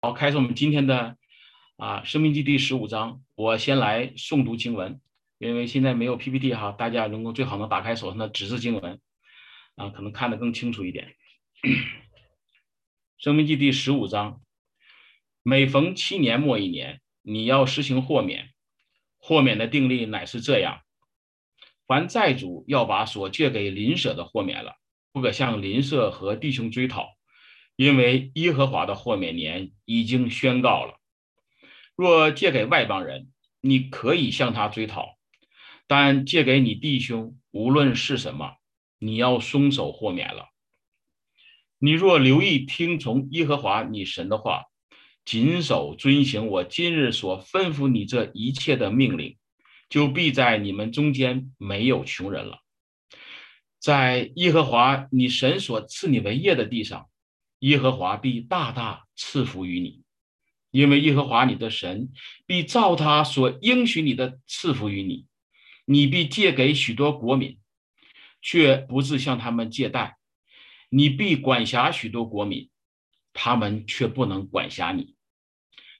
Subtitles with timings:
[0.00, 1.16] 好，开始我们今天的
[1.76, 3.20] 啊《生命记》第十五章。
[3.34, 5.00] 我先来诵读经文，
[5.38, 9.00] 因为现在没有 PPT 哈，大家能够最好能打开手上的纸质经文
[9.74, 11.16] 啊，可能看得更清楚一点。
[13.18, 14.40] 《生命记》第十五章，
[15.42, 18.50] 每逢七年末一年，你要实行豁免。
[19.18, 20.78] 豁免的定例乃是这样：
[21.88, 24.76] 凡债主要把所借给邻舍的豁免了，
[25.10, 27.17] 不可向邻舍和弟兄追讨。
[27.78, 30.98] 因为耶和华的豁免年已经宣告了，
[31.94, 33.30] 若借给外邦人，
[33.60, 35.16] 你可以向他追讨；
[35.86, 38.56] 但借给你弟兄，无论是什么，
[38.98, 40.48] 你要松手豁免了。
[41.78, 44.64] 你若留意听从耶和华你神的话，
[45.24, 49.36] 谨守遵行我今日所吩咐你这一切的命令，
[49.88, 52.58] 就必在你们中间没有穷人了。
[53.78, 57.07] 在耶和华你神所赐你为业的地上。
[57.60, 60.02] 耶和华必大大赐福于你，
[60.70, 62.10] 因为耶和华你的神
[62.46, 65.26] 必照他所应许你的赐福于你。
[65.90, 67.58] 你必借给许多国民，
[68.42, 70.18] 却不自向他们借贷；
[70.90, 72.68] 你必管辖许多国民，
[73.32, 75.14] 他们却不能管辖你。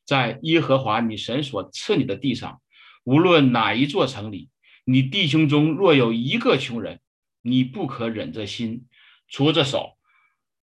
[0.04, 2.62] 在耶和华你神所赐你的地上，
[3.02, 4.50] 无论哪一座城里，
[4.84, 7.00] 你弟兄中若有一个穷人，
[7.42, 8.86] 你不可忍着心，
[9.28, 9.97] 搓着手。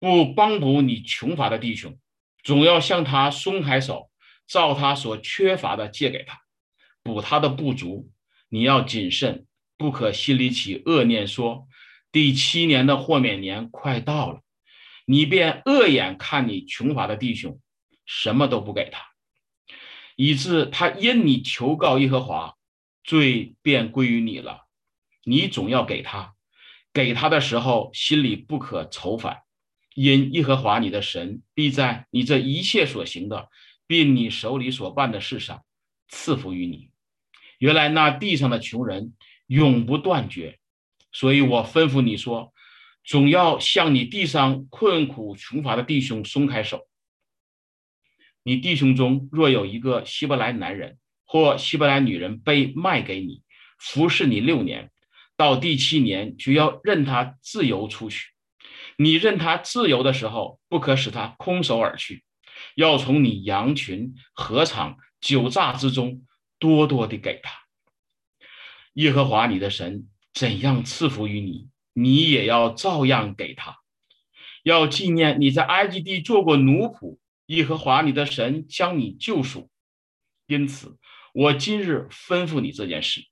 [0.06, 1.98] 不帮补你穷乏的弟兄，
[2.44, 4.12] 总要向他松开手，
[4.46, 6.42] 照他所缺乏的借给他，
[7.02, 8.12] 补他的不足。
[8.48, 9.48] 你要谨慎，
[9.78, 11.68] 不可心里起恶念，说
[12.12, 14.42] 第七年的豁免年快到了，
[15.08, 17.60] 你便恶眼看你穷乏的弟兄，
[18.06, 19.02] 什么都不给他，
[20.16, 22.54] 以致他因你求告耶和华，
[23.04, 24.68] 罪便归于你了。
[25.24, 26.36] 你总要给他，
[26.94, 29.42] 给他的时候心里不可愁烦。
[29.96, 33.50] 因耶和华你的神必在你这一切所行的，
[33.88, 35.64] 并你手里所办的事上
[36.10, 36.90] 赐福于你。
[37.60, 39.14] 原来那地上的穷人
[39.48, 40.60] 永不断绝，
[41.14, 42.54] 所以我吩咐你说，
[43.06, 46.88] 总要向你地上困苦穷乏的弟兄松开手。
[48.44, 53.44] 你弟兄中若有一个希伯来男人或希伯来女人被卖给你，
[53.80, 54.92] 服侍你六年，
[55.38, 58.35] 到第七年就要任他自由出去。
[58.98, 62.24] 你任他自由的时候，不可使他空手而去，
[62.76, 66.26] 要从你羊群、禾场、酒榨之中
[66.60, 67.52] 多多的给他。
[68.94, 73.78] 耶和华你的神怎样赐福于你，你也要照样给他。
[74.64, 79.70] 要纪念你在埃及地做过奴仆，耶和华你的神将你救赎。
[80.48, 80.98] 因此，
[81.34, 83.26] 我今日吩咐你这件事。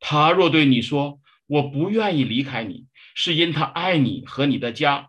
[0.00, 5.08] 他若对你说：“我不愿意离开你。”是因他爱你和你的家，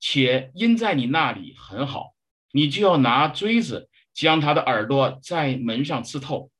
[0.00, 2.14] 且因在你那里很好，
[2.52, 6.50] 你就要拿锥子将他的耳朵在门上刺透，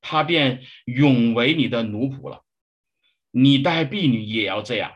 [0.00, 2.42] 他便永为你的奴仆了。
[3.30, 4.92] 你待婢女也要这样，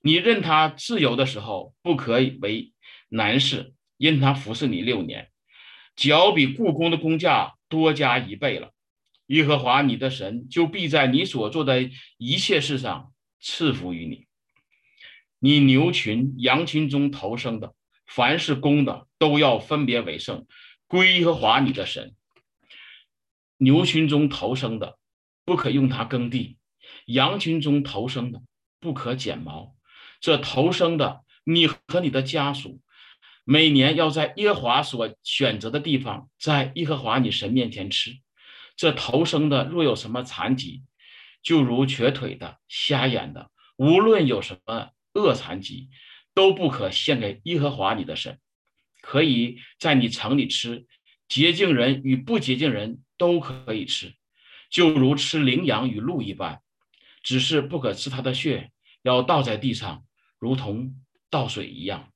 [0.00, 2.72] 你任他自由的时候，不可以为
[3.08, 5.30] 男士，因他服侍你六年，
[5.96, 8.70] 脚比故宫的工价多加一倍了。
[9.28, 14.26] 耶和华你的神就必在你所做的一切事上赐福于你。
[15.38, 17.74] 你牛群、羊群中投生的，
[18.06, 20.46] 凡是公的，都要分别为圣，
[20.86, 22.14] 归耶和华你的神。
[23.58, 24.98] 牛群中投生的，
[25.44, 26.56] 不可用它耕地；
[27.06, 28.42] 羊群中投生的，
[28.80, 29.76] 不可剪毛。
[30.20, 32.80] 这投生的，你和你的家属，
[33.44, 38.18] 每年要在耶和华所选择的地方，在耶和华你神面前吃。
[38.76, 40.82] 这投生的，若有什么残疾，
[41.42, 44.90] 就如瘸腿的、瞎眼的，无论有什么。
[45.14, 45.88] 恶残疾
[46.34, 48.38] 都不可献给耶和华你的神，
[49.00, 50.86] 可以在你城里吃，
[51.28, 54.14] 洁净人与不洁净人都可以吃，
[54.68, 56.60] 就如吃羚羊与鹿一般，
[57.22, 58.70] 只是不可吃它的血，
[59.02, 60.04] 要倒在地上，
[60.38, 60.94] 如同
[61.30, 62.12] 倒水一样。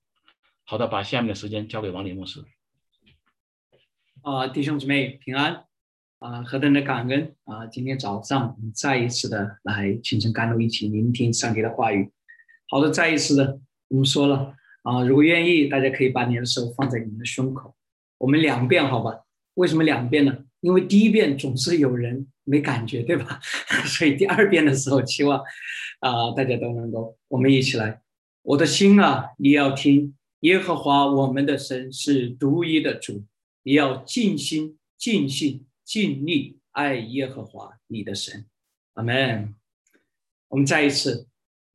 [0.64, 2.44] 好的，把下面的时间交给王林牧师。
[4.22, 5.64] 啊，弟兄姊妹平安
[6.18, 7.66] 啊，何等的感恩啊！
[7.68, 12.10] 今天早上再一次的来清晨甘露，一起聆听上帝的话语。
[12.70, 17.74] 好的，再一次的，我们说了啊，如果愿意，大家可以把你的手放在你们的胸口，
[18.18, 19.24] 我们两遍，好吧？
[19.54, 20.44] 为什么两遍呢？
[20.60, 23.40] 因为第一遍总是有人没感觉，对吧？
[23.86, 25.42] 所以第二遍的时候，希望
[26.00, 28.02] 啊，大家都能够，我们一起来。
[28.42, 33.24] 我的心啊，你要听耶和华我们的神是独一的主，
[33.62, 38.44] 你要尽心、尽性、尽力爱耶和华你的神。
[38.92, 39.54] 阿门。
[40.48, 41.26] 我们再一次。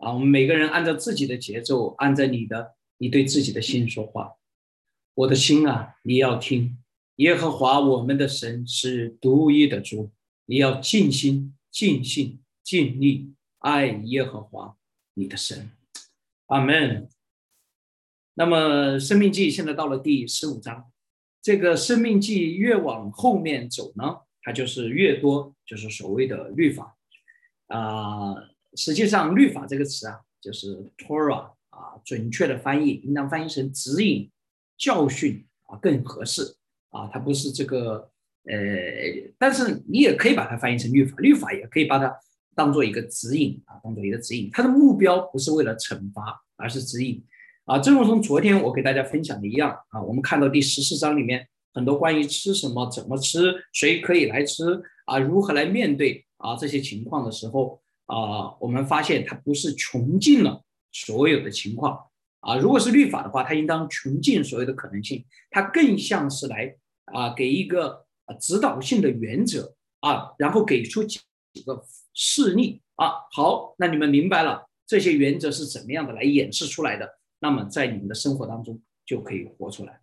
[0.04, 4.34] 啊，我们每个人按照自己的节奏，按照你的，你对自己的心说话。
[5.16, 6.78] 我的心啊，你要听
[7.16, 10.12] 耶和华我们的神是独一的主，
[10.46, 14.76] 你要尽心、尽性、尽力爱耶和华
[15.14, 15.72] 你的神。
[16.48, 17.08] 阿门。
[18.34, 20.92] 那么，《生命记》现在到了第十五章，
[21.42, 26.98] 这个《生命记》越往后面走呢，它就是越多，就是所谓的律法
[27.68, 28.50] 啊。
[28.76, 34.30] 实际上，“律法”这个词啊，就是 Torah 啊，准确的翻译应当翻译成指引、
[34.78, 36.56] 教训啊，更合适
[36.90, 37.10] 啊。
[37.12, 38.10] 它不是这个
[38.46, 38.56] 呃，
[39.38, 42.14] 但是你也可以把它翻译成律法，律法也可以把它
[42.56, 44.50] 当做一个指引啊，当做一个指引。
[44.52, 47.24] 它的目标不是为了惩罚，而是指引。
[47.66, 62.00] 啊，正如同昨天我给大家分享的一样啊，我们看到第十四章里面很多关于吃什么、怎么吃、谁可以来吃啊、如何来面对啊这些情况的时候啊，我们发现它不是穷尽了所有的情况
[62.40, 62.58] 啊。
[62.58, 68.06] 如果是律法的话，它应当穷尽所有的可能性，它更像是来啊给一个
[68.40, 71.20] 指导性的原则啊，然后给出几
[71.66, 71.84] 个
[72.14, 73.14] 事例啊。
[73.32, 77.18] 好，那你们明白了这些原则是怎么样的来演示出来的。
[77.40, 80.00] 那么在你们的生活当中就可以活出来。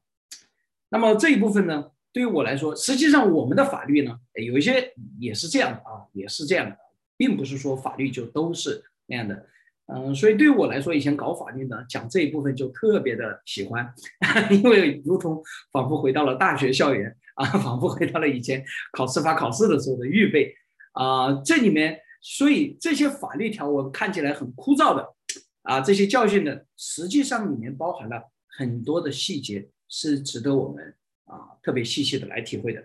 [0.91, 6.76] 那么这一部分呢，对于我来说，实际上我们的法律呢，有一些也是这样的啊，也是这样的，
[7.20, 9.46] 并不是说法律就都是那样的。
[9.93, 13.93] 嗯，所以对于我来说，以前搞法律呢，讲这一部分就特别的喜欢，
[14.50, 20.55] 因为如同仿佛回到了大学校园啊，仿佛回到了以前考司法考试的时候的预备
[20.93, 21.43] 啊。
[21.44, 25.06] 这里面，所以这些法律条文看起来很枯燥的。
[25.62, 30.94] 啊，这些教训呢，实际上里面包含了很多的细节，是值得我们
[31.26, 32.82] 啊特别细细的来体会的。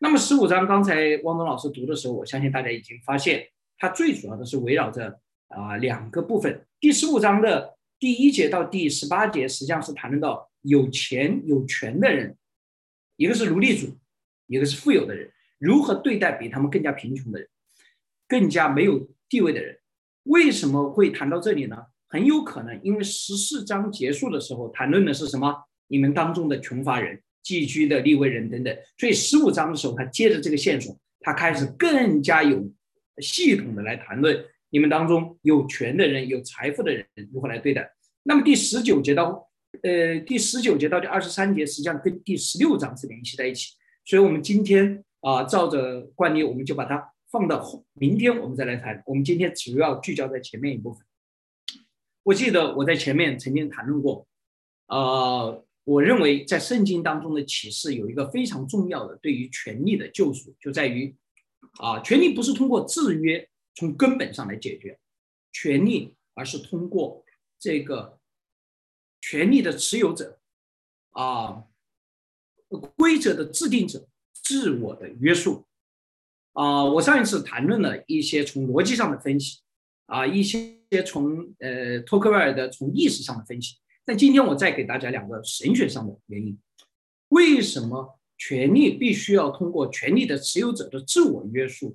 [0.00, 3.46] 那么十五章刚才汪东老师读的时候，我相信大家已经发现，
[3.80, 5.18] 它最主要的是围绕着
[5.48, 6.64] 啊两个部分。
[6.78, 12.36] 第十五章的第一节到第十八节，实际上是谈论到有钱有权的人，
[13.16, 13.98] 一个是奴隶主，
[14.46, 17.48] 一个是富有的人，如何对待比他们更加贫穷的人，
[18.28, 19.78] 更加没有地位的人。
[20.24, 21.76] 为什么会谈到这里呢？
[22.06, 25.54] 很有可能，因为十四章结束的时候谈论的是什么？
[25.86, 28.76] 你们当中的穷乏人、寄居的立位人等等。
[28.98, 32.70] 所以十五章的时候，他接着这个线索，他开始更加有
[33.18, 37.92] 系统的来谈论你们当中有权的人、有财富的人如何来对待。
[38.22, 39.50] 那么第十九节到
[39.82, 43.74] 呃第十九节到第二十三节，实际上跟第十六章是联系在一起。
[44.04, 49.02] 所以我们今天啊，照着惯例，我们就把它放到后明天我们再来谈。
[49.06, 51.04] 我们今天主要聚焦在前面一部分。
[52.22, 54.26] 我记得我在前面曾经谈论过，
[54.88, 61.14] 呃，我认为在圣经当中的启示有一个非常重要的对于权力的救赎，就在于，
[61.78, 64.98] 啊，权力不是通过制约从根本上来解决
[65.52, 67.24] 权力，而是通过
[67.58, 68.18] 这个
[69.20, 70.40] 权力的持有者，
[71.10, 71.64] 啊，
[72.96, 75.66] 规则的制定者自我的约束，
[76.52, 79.60] 啊，我上一次谈论了一些从逻辑上的分析。
[80.06, 80.76] 啊，一些
[81.06, 86.58] 从呃托克维尔的从意识上的分析，但今天我再给大家两个神学上的原因，
[87.28, 91.94] 为什么权力必须要通过权力的持有者的自我约束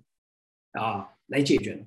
[0.73, 1.83] 啊来解决呢？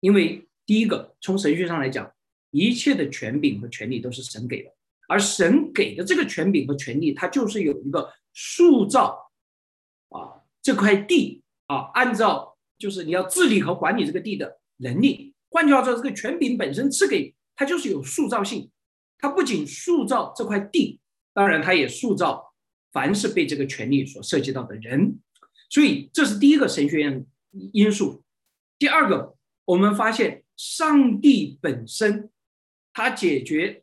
[0.00, 2.12] 因为第一个，从神学上来讲，
[2.50, 4.70] 一切的权柄和权力都是神给的，
[5.06, 9.30] 而神给的这个权柄和权力，它就是有一个塑造
[10.08, 15.32] 啊这块地啊，按照就是你要治理和管理这个地的能力。
[15.50, 18.68] 换句话说，这个权柄本身赐给它就是有塑造性，
[19.18, 21.00] 它不仅塑造这块地，
[21.32, 22.47] 当然它也塑造
[22.92, 25.18] 凡是被这个权利所涉及到的人。
[25.70, 27.26] 所以这是第一个神学院
[27.72, 28.22] 因素。
[28.78, 32.30] 第二个，我们发现上帝本身
[32.92, 33.82] 他解决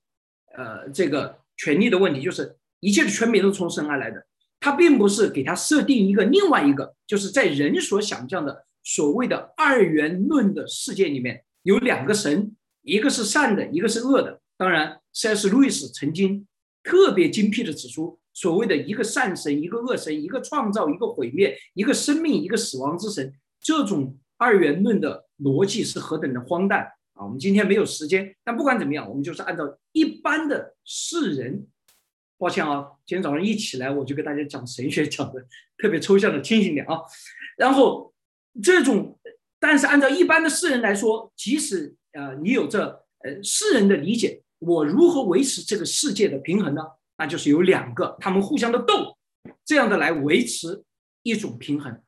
[0.57, 4.25] 呃这个权利的问题，就是一切的权柄都从神而来的，
[4.59, 11.43] 他并不是给他设定一个另外一个，就是在人所想象的所谓的二元论的世界里面。
[11.63, 14.39] 有两个神，一个是善的，一个是恶的。
[14.55, 15.49] 当然，C.S.
[15.49, 16.47] 路易斯曾经
[16.83, 26.81] 特别精辟的指出，所谓的一个善神，一个恶神，一个创造，一个毁灭，一个生命，一个死亡之神，这种二元论的逻辑是何等的荒诞
[27.13, 27.23] 啊！
[27.23, 29.63] 我们今天没有时间，但不管怎么样，我们就是按照
[29.93, 31.65] 一般的世人。
[32.37, 35.41] 抱歉啊，今天早上一起来我就给大家讲神学，讲的
[35.81, 36.99] 特别抽象的，清醒点啊。
[37.57, 38.13] 然后
[38.61, 39.17] 这种。
[39.57, 42.83] 但是按照一般的世人来说，即使呃你有这
[43.23, 46.83] 呃世人的理解，我如何维持这个世界的平衡呢？
[47.17, 49.17] 那就是有两个，他们互相的斗，
[49.63, 50.83] 这样的来维持
[51.23, 52.01] 一种平衡。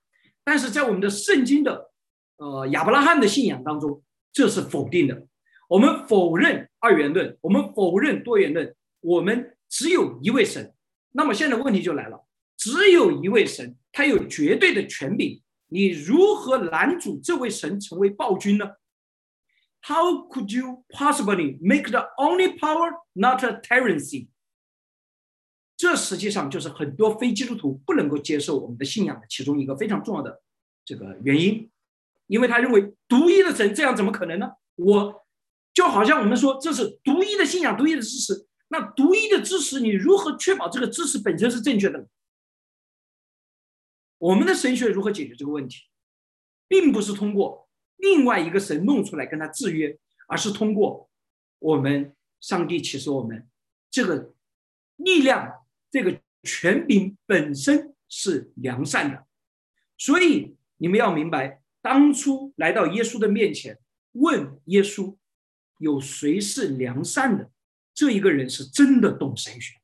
[0.43, 1.91] 但是在我们的圣经的
[2.37, 5.27] 呃亚伯拉罕的信仰当中，这是否定的。
[5.69, 10.73] 我们否认二元论，我们否认多元论，我们只有一位神。
[11.11, 15.41] 那么现在问题就来了，只有一位神，他有绝对的权柄。
[15.69, 18.65] 你如何拦阻这位神成为暴君呢
[19.81, 24.29] ？How could you possibly make the only power not a tyranny？
[25.77, 30.41] 这实际上就是很多非基督徒不能够接受我们的信仰的其中一个非常重要的
[30.83, 31.69] 这个原因，
[32.25, 34.53] 因为他认为独一的神这样怎么可能呢？
[34.75, 35.25] 我
[35.73, 42.07] 就好像我们说这是独一的信仰、独一的知识，那独一的知识你如何确保这个知识本身是正确的？
[44.17, 45.83] 我们的神学如何解决这个问题，
[46.67, 51.07] 并不是通过另外一个神弄出来跟他制约，而是通过
[51.59, 53.47] 我们上帝启示我们
[53.91, 54.33] 这个
[54.95, 59.25] 力量、这个权柄本身是良善的。
[59.97, 63.79] 所以你们要明白，当初来到耶稣的面前
[64.13, 65.17] 问耶稣
[65.79, 67.51] 有谁是良善的，
[67.93, 69.75] 这一个人是真的懂神学。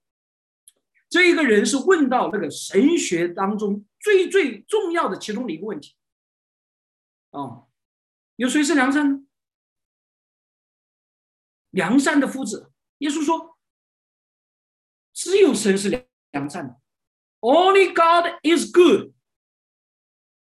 [1.10, 5.96] 这一个人是问到那个神学当中最最重要的其中的一个问题，
[7.30, 7.66] 啊，
[8.36, 9.26] 有谁是良善呢？
[11.70, 13.53] 良善的夫子，耶稣说，
[15.64, 15.90] 神是
[16.32, 16.82] 良善的
[17.40, 19.14] ，Only God is good。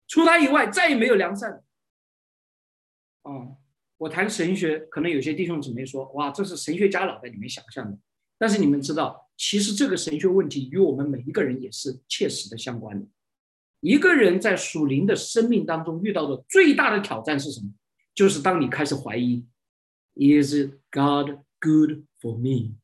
[0.06, 1.64] 除他以外，再也没有良善。
[3.22, 3.56] 哦，
[3.96, 7.98] 我谈神学，可能有些弟兄姊妹说，哇，这是神学家脑袋里面想象的，
[8.36, 9.24] 但是你们知道。
[9.40, 13.06] 其实这个神学问题与我们每一个人也是切实的相关的。
[13.78, 17.72] 一个人在属灵的生命当中遇到的最大的挑战是什么？
[18.16, 19.46] 就是当你开始怀疑
[20.16, 22.74] ，Is God good for me？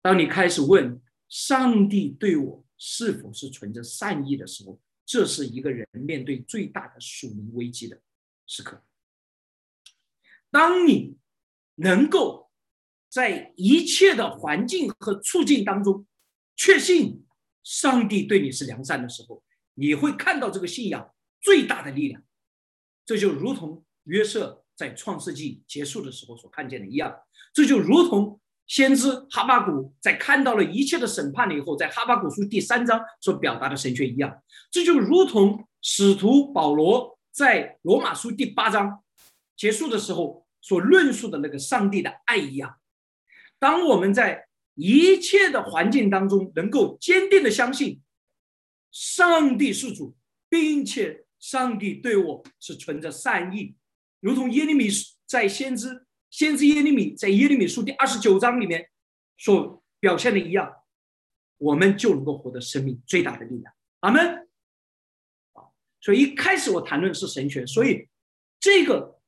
[0.00, 1.01] 当你开始问
[1.32, 7.98] 上帝对我是否是存着善意的时候，这是一个人面对最大的属灵危机的
[8.46, 8.84] 时刻。
[10.50, 11.16] 当你
[11.76, 12.42] 能够。
[13.12, 16.06] 在一切的环境和处境当中，
[16.56, 17.26] 确信
[17.62, 22.24] 上帝对你是良善的时候，你会看到这个信仰最大的力量。
[23.04, 27.14] 这就如同约瑟在创世纪结束的时候所看见的一样，
[27.52, 28.40] 这就如同
[28.72, 39.04] 先知哈巴谷在看到了一切的审判了以后，在哈巴谷书第三章所表达的神学一样，这就如同使徒保罗在罗马书第八章
[39.58, 42.76] 结束的时候所论述的那个上帝的爱一样。
[43.58, 48.00] 当我们在一切的环境当中能够坚定的相信
[48.90, 50.16] 上帝是主，
[50.48, 53.76] 并且上帝对我是存着善意，
[54.20, 54.88] 如同耶利米
[55.26, 58.88] 在先知先知耶利米在耶利米书第二十九章里面
[59.36, 60.82] 所表现的一样，
[61.58, 63.72] 我们就能够获得生命最大的力量。
[64.00, 64.48] 阿门。
[65.52, 65.68] 啊，
[66.00, 68.08] 所以一开始我谈论是神权，所以
[68.58, 69.20] 这个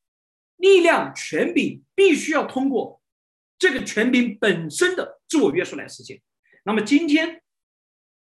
[0.56, 3.00] 力量权柄必须要通过。
[3.56, 6.20] 这个权柄本身的自我约束来实现。
[6.64, 7.42] 那么今天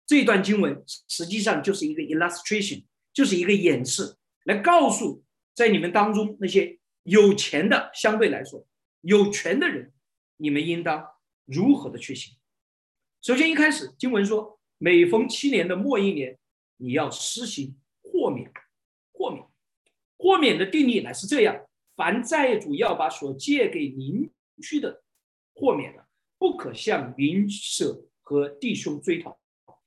[0.07, 8.67] 这一段经文实际上就是一个 illustration，就是一个演示，来告诉在你们当中那些有钱的，相对来说
[9.01, 9.93] 有权的人，
[10.37, 11.09] 你们应当
[11.45, 12.37] 如何的去行。
[13.23, 16.37] 首先一开始经文说，每逢七年的末一年，
[16.77, 18.53] 你要施行豁免。
[19.13, 19.47] 豁免，
[20.19, 24.29] 豁免的定义乃是这样：凡债主要把所借给邻
[24.61, 25.03] 居的。
[25.55, 26.07] 豁免了，
[26.39, 29.39] 不可向邻舍和弟兄追讨，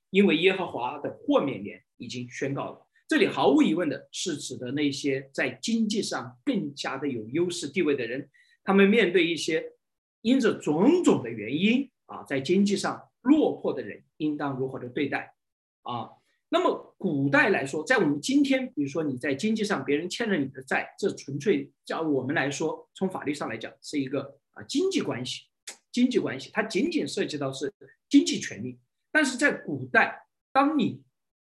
[0.08, 2.86] 因为耶和华的豁免年已经宣告了。
[3.10, 8.30] 这里毫无疑问的是指的那些在经济上更加的有优势地位的人，
[8.62, 9.72] 他们面对一些
[10.20, 15.34] 因着种种的原因啊，在经济上落魄的人，应当如何的对待
[15.82, 16.08] 啊？
[16.50, 25.46] 那么古代来说，在我们今天，比如说你在经济上别人欠了你的债，这纯粹叫我们来说，从法律上来讲是一个啊经济关系。
[25.90, 27.74] 经济关系，它仅仅涉及到是
[28.08, 28.78] 经济权利，
[29.10, 31.02] 但是在古代，当你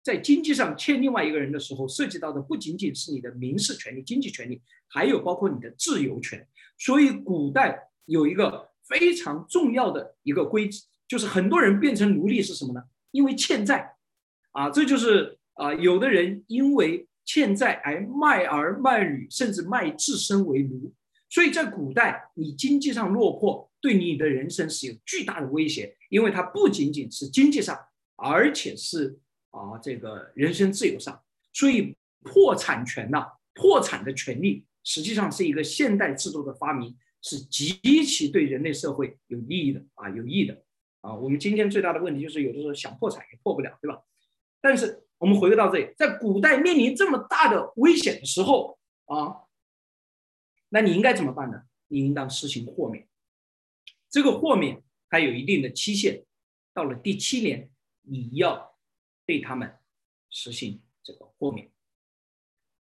[0.03, 6.45] 在经济上欠另外一个人的时候，涉及到的不仅仅是你的民事权利、经济权利，还有包括你的自由权。
[6.77, 12.83] 所以，古代有一个非常重要的一个规矩，就是很多人变成奴隶是什么呢？
[13.11, 13.95] 因为欠债
[14.51, 20.93] 啊，这就是啊，有的人因为欠债而卖儿卖女，甚至卖自身为奴。
[21.29, 23.69] 所以在古代，你经济上落魄。
[23.81, 27.77] 对你的人生是有巨大的威胁，因为它不仅仅是经济上，
[28.15, 29.19] 而且是
[29.53, 31.23] 啊这个人身自由上。
[31.53, 40.61] 所以破产权呐，破产的权利实际上是一个现代制度的发明，是极其对人类社会有意义的啊有益的
[41.01, 41.13] 啊。
[41.13, 44.01] 我们今天最大的问题就是有的时候想破产也破不了，对吧？
[44.59, 49.43] 但是我们回归到这里，在古代面临这么大的危险的时候啊，
[50.69, 51.63] 那你应该怎么办呢？
[51.87, 53.07] 你应当实行豁免。
[54.09, 56.23] 这个豁免它有一定的期限，
[56.73, 57.69] 到了第七年，
[58.01, 58.72] 你要
[59.25, 59.75] 对他们
[60.29, 61.69] 实行这个豁免。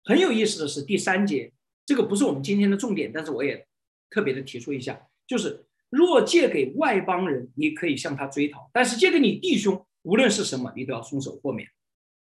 [0.04, 1.52] 很有意思的是第三节，
[1.84, 3.66] 这个不是我们今天的重点，但是我也
[4.08, 11.68] 特别的提出一下，就是若借给外邦人，你可以向他追讨；但是借给你弟兄，无论是什么，你都要松手豁免，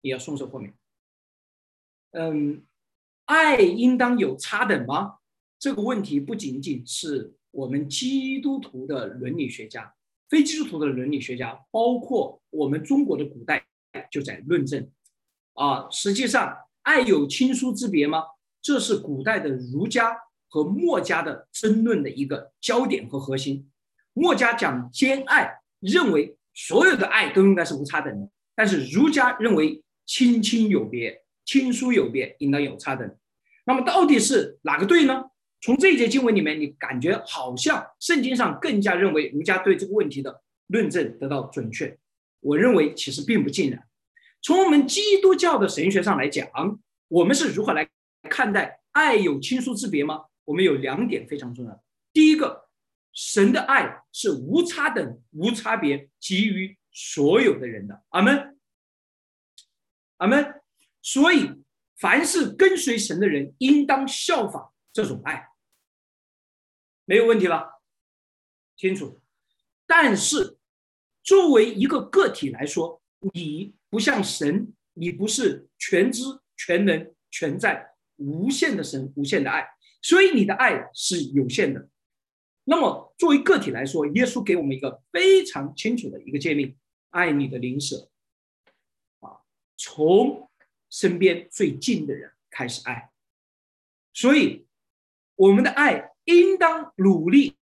[0.01, 0.73] 也要松手豁免。
[2.11, 2.65] 嗯，
[3.25, 5.19] 爱应当有差等吗？
[5.59, 9.93] 这个问题不仅仅是我们基督徒的伦理学家，
[10.27, 13.60] 非基督徒的伦理学家，包括我们中国的古代
[14.11, 14.87] 就在论证。
[15.53, 18.23] 啊，实际上，爱有亲疏之别吗？
[18.61, 20.15] 这是古代的儒家
[20.47, 23.67] 和墨家的争论的一个焦点和核心。
[24.13, 31.23] 墨家讲兼爱，认为所有的爱都应该是无差等的，但是儒家认为亲亲有别。
[31.43, 33.17] 亲疏有别，应当有差等。
[33.65, 35.23] 那么到底是哪个对呢？
[35.59, 41.97] 从这一节经文里面，你感觉好像圣经上更加认为儒家对这个问题的论证得到准确。
[42.39, 43.83] 我认为其实并不尽然。
[44.41, 46.49] 从我们基督教的神学上来讲，
[47.07, 47.89] 我们是如何来
[48.23, 50.25] 看待爱有亲疏之别吗？
[50.45, 51.83] 我们有两点非常重要。
[52.11, 52.67] 第一个，
[53.13, 58.03] 神的爱是无差等、无差别给予所有的人的。
[58.09, 58.57] 阿门，
[60.17, 60.61] 阿门。
[61.03, 61.49] 所以，
[61.97, 65.49] 凡是跟随神的人，应当效仿这种爱，
[67.05, 67.81] 没有问题吧？
[68.75, 69.21] 清楚。
[69.87, 70.57] 但是，
[71.23, 73.01] 作为一个个体来说，
[73.33, 76.23] 你不像神，你不是全知、
[76.55, 79.67] 全能、全在、无限的神、无限的爱，
[80.01, 81.89] 所以你的爱是有限的。
[82.63, 86.75] 那么，作为个体来说，耶稣给我们一个非常清楚的一个诫命：
[87.09, 88.09] 爱你的邻舍。
[89.19, 89.41] 啊，
[89.77, 90.49] 从
[90.89, 93.11] 身边最近的人开始爱，
[94.13, 94.65] 所以
[95.35, 97.57] 我们的爱应当努力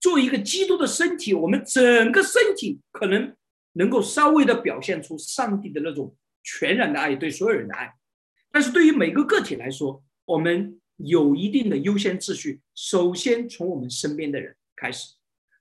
[0.00, 1.32] 做一个基督的身体。
[1.32, 3.36] 我们整个身体可能
[3.74, 7.94] 能够稍微的表现出上帝的那种全然的爱，对所有人的爱。
[8.50, 12.60] 但是对于每个个体来说，我们有一定的优先秩序。
[12.74, 15.14] 首先从我们身边的人开始，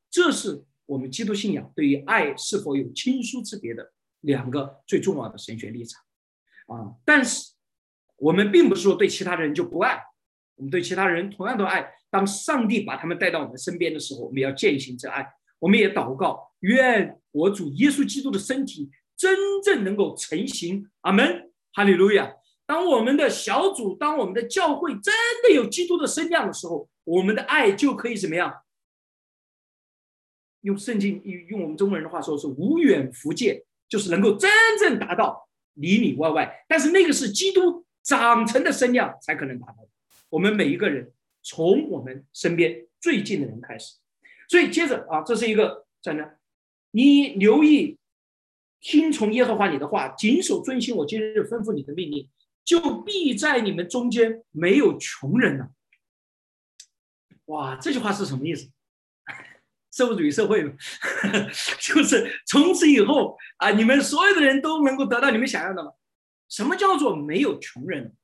[0.09, 6.01] 这是我们基督信仰对于爱是否有亲疏之别的两个最重要的神学立场。
[6.67, 6.93] 啊！
[7.03, 7.53] 但是
[8.17, 10.01] 我们并不是说对其他人就不爱，
[10.55, 11.91] 我们对其他人同样都爱。
[12.11, 15.27] 当上帝把他们带到我们身边的时候，我们要践行这爱。
[15.59, 20.89] 我们也祷告，愿我主耶稣基督的身体真正能够成型。
[21.01, 22.33] 阿门，哈利路亚！
[22.65, 28.53] 当我们的小组，当我们的教会真的有基督的身量的时候，我们的爱就可以怎么样？
[30.61, 35.47] 用圣经用我们中国人的话说，是无远弗届，就是能够真正达到。
[35.75, 39.75] 里里外外，但是那个是基督长成的身量才可能达到。
[40.27, 41.09] 我们每一个人，
[41.41, 43.95] 从我们身边最近的人开始，
[44.49, 46.25] 所以接着啊，这是一个在呢，
[46.91, 47.97] 你留意
[48.79, 52.29] 听从耶和华你的话，谨守遵行我今日吩咐你的命令，
[52.63, 55.71] 就必在你们中间没有穷人了。
[57.45, 58.69] 哇，这句话是什么意思？
[59.91, 60.73] 社会主义社会嘛，
[61.81, 65.91] 就是从此以后啊，你们所有的人都能够得到你们想要的吗？
[66.47, 68.15] 什么叫做没有穷人？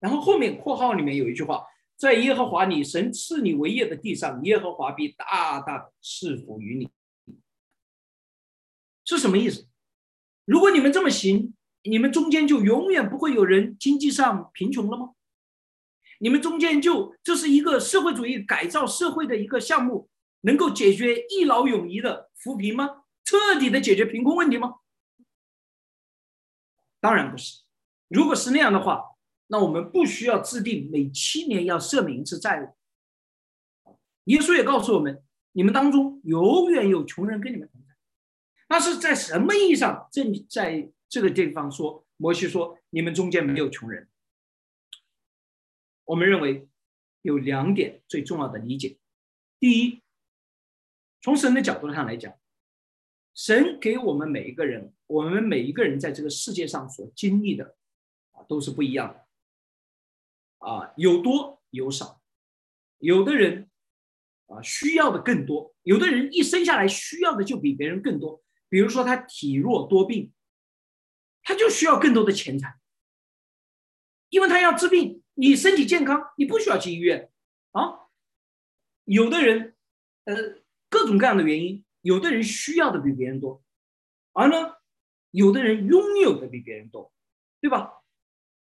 [0.00, 1.64] 然后后面括号里面有一句话，
[1.96, 6.88] 在耶和华你神赐你为业的地上，耶和华必大大的赐福于你。
[9.16, 9.66] 是什么意思？
[10.44, 15.14] 如果你们这么行，你们中间就永远不会有人经济上贫穷了吗？
[16.18, 20.08] 你们中间就这是一个社会主义改造社会的一个项目。
[20.42, 23.02] 能够解决一劳永逸的扶贫吗？
[23.24, 24.76] 彻底的解决贫困问题吗？
[27.00, 27.62] 当然不是。
[28.06, 29.02] 如果是那样的话，
[29.48, 33.96] 那我们不需要制定每七年要赦免一次债务。
[34.26, 37.82] 耶稣也告诉我们，你们当中永远有穷人跟你们同。
[38.68, 40.08] 那是在什么意义上？
[40.12, 44.08] 正在这个地方说，摩西说，你们中间没有穷人。
[46.04, 46.68] 我们认为
[47.22, 48.98] 有两点最重要的理解：
[49.58, 50.02] 第一。
[51.20, 52.38] 从神的角度上来讲，
[53.34, 57.76] 神给我们每一个人，我们每一个人在这个世界上所经历的
[58.30, 59.26] 啊，都是不一样的。
[60.58, 62.22] 啊，有多有少，
[62.98, 63.68] 有的人
[64.46, 68.42] 啊需要的更多，有的人一生下来需要的就比别人更多。
[68.68, 70.32] 比如说他体弱多病，
[71.42, 72.78] 他就需要更多的钱财，
[74.28, 75.22] 因为他要治病。
[75.34, 77.30] 你身体健康，你不需要去医院
[77.72, 78.08] 啊。
[79.04, 79.74] 有的人，
[80.24, 80.62] 呃。
[80.90, 83.62] 各种各样的原因，有的人需要的比别人多，
[84.32, 84.76] 而呢，
[85.32, 87.12] 有的人拥有的比别人多，
[87.60, 87.92] 对吧？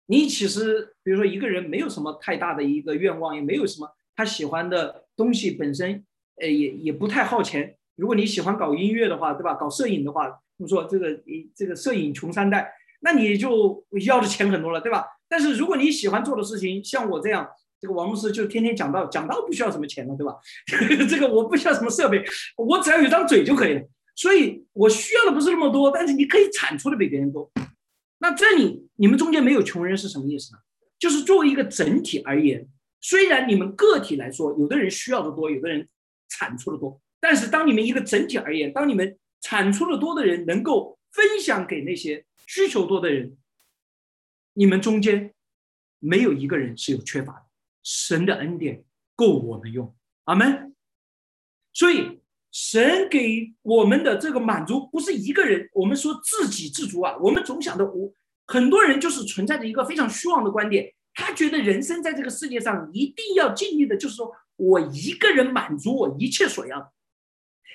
[0.07, 6.07] 你其实，比如说一个人没有什么太大的一个愿望，也没有什么他喜欢的东西，本身，
[6.37, 9.55] 呃，也也不太耗钱，如果你喜欢搞音乐的话，对吧？
[9.55, 11.09] 搞摄影的话，我们说这个
[11.55, 15.05] 这个摄影穷三代，那你就要的钱很多了，对吧？
[15.29, 17.49] 但是如果你喜欢做的事情，像我这样，
[17.81, 20.37] 这个王牧师就天天讲道，讲道不需要什么钱了，对吧？
[21.09, 22.25] 这个我不需要什么设备，
[22.57, 23.83] 我只要有张嘴就可以了。
[24.15, 27.51] 所以我需要的不是那么多，但是你可以产出的比别人多。
[28.19, 30.59] 那这里你们中间没有穷人是什么意思呢？
[30.99, 32.67] 就是作为一个整体而言，
[33.03, 35.87] 虽然你们个体来说，有的人需要的多，有的人
[36.31, 36.99] 产出的多，
[37.29, 43.37] 但是当你们一个整体而言，当你们产出的多的人能够分享给那些需求多的人，
[44.53, 45.35] 你们中间
[45.99, 47.43] 没有一个人是有缺乏的。
[47.83, 48.85] 神的恩典
[49.17, 49.93] 够我们用，
[50.27, 50.73] 阿门。
[51.73, 52.21] 所以
[52.53, 58.13] 神给我们的这个满足不是一个人，我们说自给自足啊，我们总想着我。
[58.47, 66.93] 很多人就是存在着一个非常虚妄的观点，他觉得人生在这个世界上一定要尽力的，就是说我一个人满足我一切所要，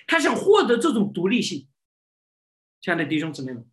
[0.08, 1.68] 他想获得这种独立性。
[2.82, 3.66] 亲爱的弟兄姊妹们，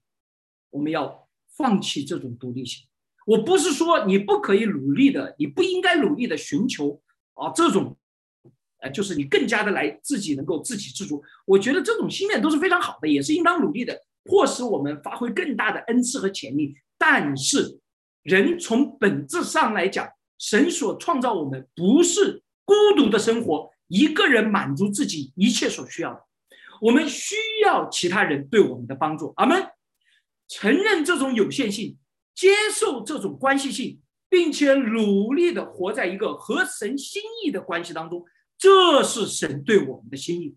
[0.70, 2.86] 我们要放弃这种独立性。
[3.26, 7.02] 我不是说你不可以努力的，你不应该努力的寻求
[7.34, 7.96] 啊这种，
[8.78, 11.22] 呃，就是你更加的来自己能够自给自足。
[11.44, 16.76] 我觉得这种心愿都是非常好的，也是应当努力的，迫使我们发挥更大的恩赐和潜力。
[16.96, 17.80] 但是，
[18.22, 26.24] 人从本质上来讲，神所创造我们不是孤独的生活，一个人满足自己一切所需要的。
[26.80, 29.34] 我们需要其他人对我们的帮助。
[29.36, 29.68] 阿门。
[30.46, 31.98] 承认这种有限性，
[32.34, 38.24] 接受这种关系性，并且努力的活在一个合神心意的关系当中，
[38.56, 40.56] 这是神对我们的心意。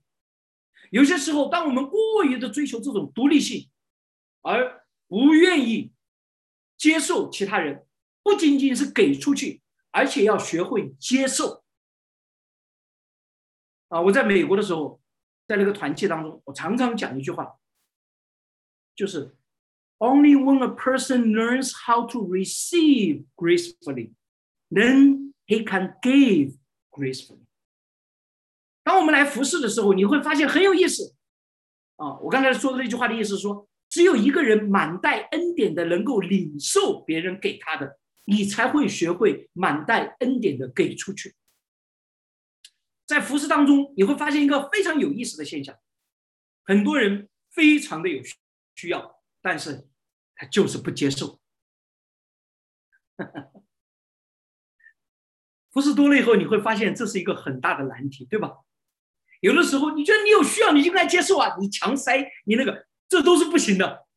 [0.92, 3.68] 有些时候，当我们过于的追求这种独立性，
[4.42, 5.92] 而不愿意。
[6.78, 7.86] 接受其他人，
[8.24, 11.61] 不仅仅是给出去，而且要学会接受。
[13.92, 15.02] 啊，我在美国的时候，
[15.48, 17.60] 在那个团契当中，我常常讲一句话，
[18.96, 19.36] 就是
[20.00, 24.14] ：Only when a person learns how to receive gracefully,
[24.70, 26.56] then he can give
[26.90, 27.46] gracefully。
[28.84, 31.14] 当我们来服侍的时候，你会发现很有意思。
[31.98, 33.68] 啊，我刚才说的那句话的意思是说。
[33.92, 41.36] 只有一个人满带恩典的，能够领受别人给他的，你才会学会满带恩典的给出去。
[43.12, 45.78] 在服饰当中，你会发现一个非常有意思的现象：
[46.64, 48.24] 很多人非常的有
[48.76, 49.90] 需要，但是
[50.34, 51.42] 他就是不接受。
[55.72, 58.60] 服饰多了以后，你会发现这是一个很大的难题，对吧？
[59.42, 62.88] 有的时候你觉得你有需要，你应该接受啊，你强塞你那个。
[63.10, 64.08] 这都是不行的。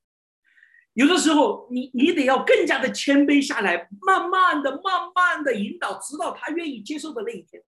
[0.92, 7.60] 有的时候，你你得要更加的谦卑下来，慢慢的、慢慢的引导，直到他愿意接受的那一天，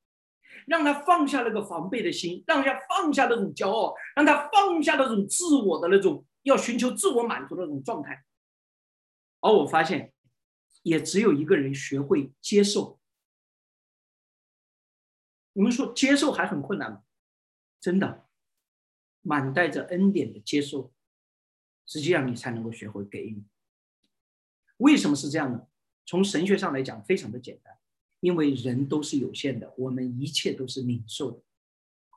[0.67, 8.25] 让他放下那个防备的心，让他放下那种骄傲，让他放下那种自我的那种要寻求自我满足的那种状态。
[9.41, 10.13] 而我发现，
[10.83, 13.01] 也只有一个人学会接受。
[15.53, 17.03] 你们说接受还很困难吗？
[17.81, 18.27] 真的，
[19.23, 20.93] 满带着恩典的接受。
[21.87, 23.45] 实际上，你才能够学会给予。
[24.79, 25.67] 为什么是这样呢？
[26.05, 27.79] 从神学上来讲，非常的简单，
[28.21, 31.41] 因为人都是有限的，我们一切都是领受的。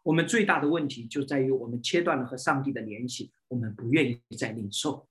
[0.04, 5.08] 我们最大的问题就在于我们切断了和上帝的联系，我们不愿意再领受。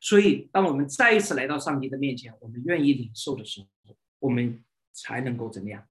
[0.00, 5.82] 所以，当我们再一次来到上帝的面前，我们愿意领受的时候，我们才能够怎么样，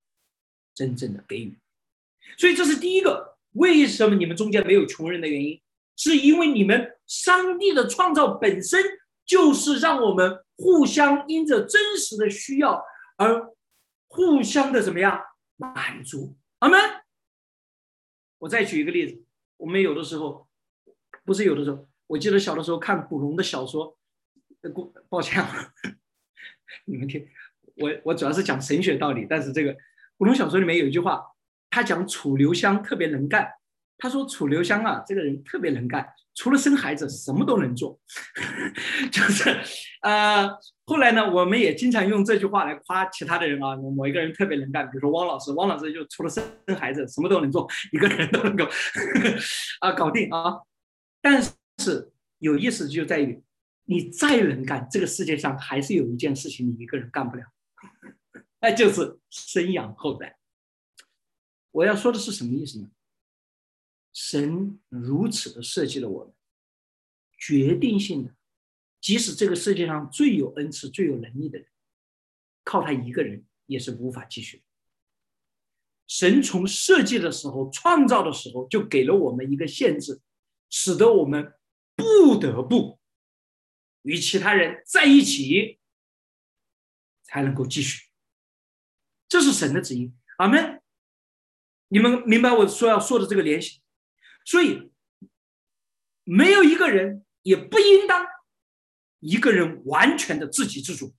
[0.73, 1.57] 真正的给予。
[2.37, 5.59] 所以，这是第一个，为什么你们中间没有穷人的原因。
[5.97, 8.83] 是因为你们上帝的创造本身
[9.25, 12.83] 就是让我们互相因着真实的需要
[13.15, 13.54] 而
[14.15, 15.21] 互相的怎么样
[15.57, 16.37] 满足？
[16.59, 16.79] 阿门。
[18.37, 19.21] 我再举一个例子，
[19.57, 20.47] 我们有的时候
[21.25, 23.97] 不是有的时候，我记得小的时候看古龙的小说，
[24.73, 25.73] 古抱歉啊，
[26.85, 27.27] 你们听，
[27.75, 29.75] 我我主要是讲神学道理，但是这个
[30.15, 31.35] 古龙小说里面有一句话，
[31.69, 33.51] 他讲楚留香特别能干。
[33.97, 37.97] 他说：“楚留香啊，这个人特别能干，除了生孩子，什么都能做。
[39.09, 39.57] 就是，
[40.01, 40.49] 呃，
[40.85, 43.75] 后来呢，我们也经常用这句话来夸其他的人啊。
[43.77, 46.43] 某一个人特别能干，比如说汪老师，汪老师就除了生
[46.77, 48.65] 孩子，什么都能做，一个人都能够
[49.79, 50.59] 啊搞定啊。
[51.21, 53.41] 但是有意思就在于，
[53.85, 57.43] 你再能干，这个世界上还是有一件事情你一个人干不了，
[58.59, 60.37] 那就是生养后代。
[61.71, 62.87] 我要说的是什么意思呢？”
[64.15, 66.33] 神如此的设计了我们，
[67.37, 68.33] 决定性的，
[69.01, 71.67] 即使这个世界上最有恩赐、最有能力的人，
[72.63, 74.63] 靠他一个人也是无法继续。
[76.07, 80.21] 神从设计的时候、创造的时候就给了我们一个限制，
[80.69, 81.53] 使得我们
[81.93, 82.97] 不得不
[84.03, 85.81] 与其他人在一起，
[87.21, 88.05] 才能够继续。
[89.27, 90.81] 这是神的旨意，阿门。
[91.89, 93.81] 你们明白我说要说的这个联系？
[94.45, 94.93] 所以，
[96.23, 98.25] 没有一个人也不应当
[99.19, 101.13] 一个人完全的自给自足。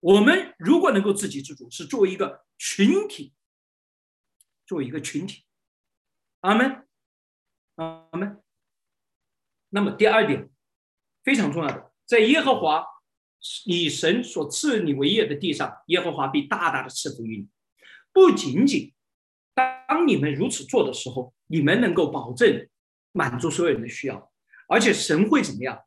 [0.00, 3.32] 我们如果能够自给自足，是作为一个群体。
[4.64, 5.44] 作为一个群体，
[6.40, 6.86] 阿门，
[7.74, 8.42] 阿门。
[9.68, 10.48] 那么第二点
[11.24, 12.86] 非常重要的，在耶和华
[13.66, 17.48] 以神所赐你为业的地上，耶和华必大大的赐福于你。
[18.12, 18.94] 不仅仅
[19.52, 22.66] 当你们如此做的时候，你们能够保证
[23.12, 24.32] 满足所有人的需要，
[24.66, 25.84] 而且神会怎么样？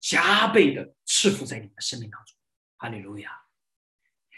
[0.00, 2.34] 加倍的赐福在你们的生命当中。
[2.78, 3.30] 哈利路亚！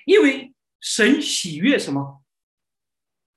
[0.04, 2.24] 因为神喜悦什么？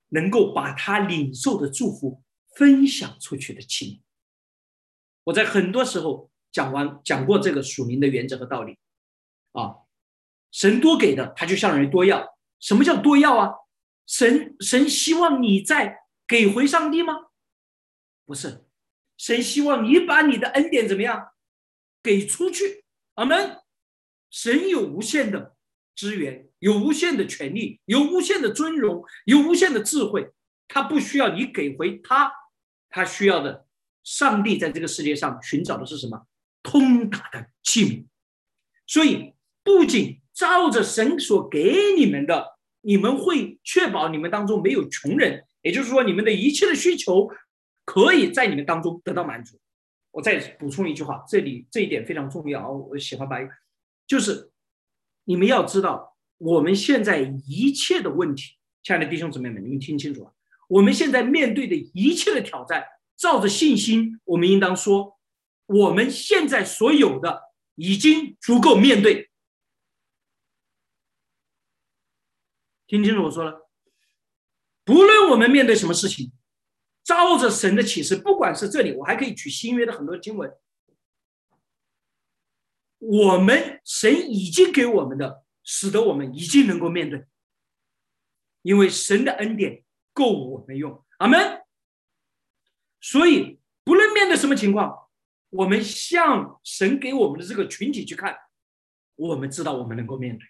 [0.08, 2.24] 能够把他领受的祝福
[2.56, 4.02] 分享出去的器皿。
[5.26, 8.80] 我在很多时候讲完讲过这个属灵的原则和道理
[9.52, 9.76] 啊，
[10.52, 12.36] 神多给的，他就向人多要。
[12.60, 13.54] 什么叫多要啊？
[14.08, 16.00] 神神希望你在
[16.30, 17.16] 给回上帝吗？
[18.26, 18.64] 不是，
[19.18, 21.32] 神希望你把你的恩典怎么样
[22.04, 22.86] 给出去。
[23.16, 23.58] 阿门。
[24.30, 25.56] 神有无限的。
[25.96, 30.32] 资源有无限的权利，有无限的尊荣，有无限的智慧，
[30.66, 32.32] 他不需要你给回他，
[32.90, 33.66] 他需要的，
[34.02, 36.26] 上帝在这个世界上寻找的是什么？
[36.64, 38.06] 通达的器皿。
[38.88, 47.30] 所以，不仅照着神所给你们的，你们会确保你们当中没有穷人，也就是说，你们的一切的需求
[47.86, 49.60] 可以在你们当中得到满足。
[50.12, 53.38] 我再补充一句话，这里这一点非常重要啊，我喜欢把，
[54.08, 54.52] 就是。
[55.26, 60.34] 你们要知道，我们现在一切的问题，亲爱的弟兄姊妹们，你们听清楚了。
[60.68, 62.84] 我们现在面对的一切的挑战，
[63.16, 65.20] 照着信心，我们应当说，
[65.68, 67.44] 我们现在所有的
[67.76, 69.30] 已经足够面对。
[72.88, 73.69] 听清楚我说了，
[74.90, 76.32] 不论我们面对什么事情，
[77.04, 80.52] 照着神的启示，不管是这里，我还可以举新约的很多经文。
[82.98, 87.24] 我们神已经给我们的，使得我们已经能够面对，
[88.64, 91.62] 因为神的恩典够我们用，阿门。
[93.00, 95.08] 所以，不论面对什么情况，
[95.52, 98.36] 我们向神给我们的这个群体去看，
[99.18, 100.48] 我们知道我们能够面对。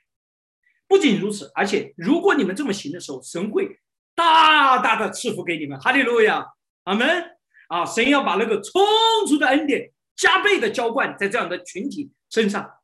[0.88, 3.78] 不仅如此，而且如果你们这么行的时候，神会
[4.16, 6.46] 大大的赐福给你们，哈利路亚，
[6.84, 7.38] 阿门。
[7.68, 8.82] 啊，神要把那个充
[9.28, 12.12] 足的恩典加倍的浇灌在这样的群体。
[12.30, 12.80] 身上，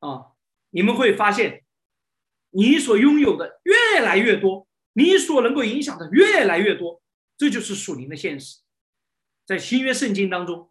[0.00, 0.32] 啊，
[0.70, 1.64] 你们会发现，
[2.50, 7.00] 你所拥有的越来越多，你所能够影响的越来越多，
[7.36, 8.60] 这就是属灵的现实。
[9.46, 10.70] 在新约圣经当中，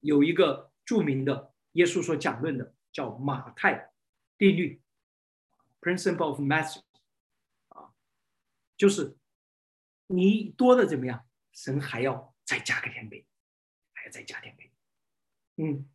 [0.00, 3.90] 有一个著名的耶稣所讲论的，叫马太
[4.38, 4.80] 定律
[5.80, 6.80] （Principle of Matthew），
[8.78, 9.18] 就是
[10.06, 13.26] 你多的怎么样，神还要再加个天杯，
[13.92, 14.72] 还要再加天杯，
[15.56, 15.86] 嗯。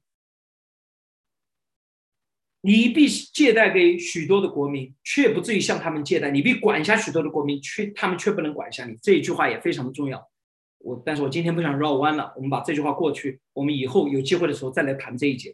[2.65, 8.98] 你必借贷给许多的国民，却不至于向他们借贷；你必管辖许多的国民，却他们却不能管辖你。
[9.02, 10.32] 这一句话也非常的重要。
[10.78, 15.54] 我，但是我今天不想绕弯了，我们把这句话过去，我们以后有机会的时候再来谈这一节。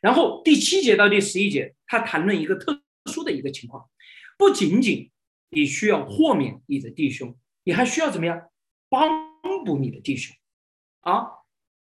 [0.00, 3.90] 然后第七节到第十一节，他谈论一个特殊的一个情况，
[4.38, 5.10] 不仅仅
[5.54, 8.50] 你需要豁免你的弟兄，你还需要怎么样
[8.88, 9.08] 帮
[9.64, 10.34] 补你的弟兄
[11.00, 11.26] 啊？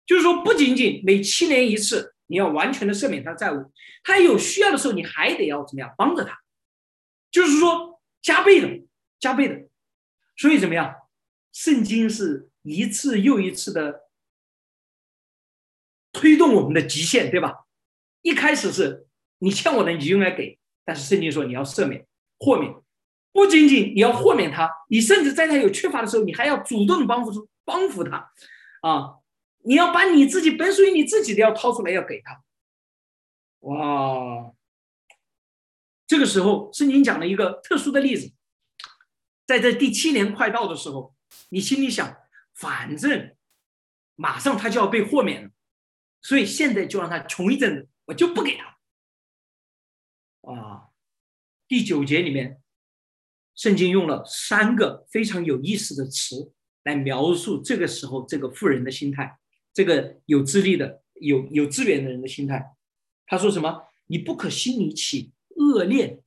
[0.06, 2.10] 就是说，不仅仅每七年一次。
[2.28, 3.70] 你要完全的赦免他债务，
[4.02, 6.40] 他有需要的时候，你还得要怎么样帮着他？
[7.30, 8.86] 就是说加倍的，
[9.20, 9.68] 加倍的。
[10.38, 10.94] 所以怎么样？
[11.52, 14.08] 圣经是一次又一次的
[16.10, 17.66] 推动我们的极限，对吧？
[18.22, 19.06] 一开始是
[19.40, 22.06] 你欠我的，你就应该给，但是圣经说你要赦免、
[22.38, 22.72] 豁免，
[23.32, 28.30] 不仅仅你要豁免他，你甚至在他有缺乏的时候，你还要主动帮扶、帮扶他
[28.82, 29.18] 啊。
[29.64, 32.42] 你要把你自己本属于你自己的要掏出来要给他，
[33.60, 34.52] 哇！
[36.04, 38.32] 这个时候圣经讲了一个特殊的例子，
[39.46, 41.14] 在这第七年快到的时候，
[41.50, 42.16] 你心里想，
[42.54, 43.36] 反正
[44.16, 45.50] 马上他就要被豁免了，
[46.20, 48.78] 所以现在就让他穷一阵子，我就不给他。
[50.52, 50.88] 啊，
[51.68, 52.61] 第九节里面，
[53.54, 56.52] 圣经用了三个非常有意思的词
[56.84, 59.38] 来描述这个时候这个富人的心态。
[59.74, 62.74] 这个有资历的、有有资源的人的心态，
[63.26, 63.84] 他说什么？
[64.06, 66.22] 你不可心里起恶念，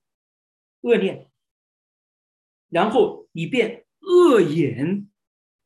[0.81, 1.29] 恶念，
[2.69, 5.07] 然后你变恶眼，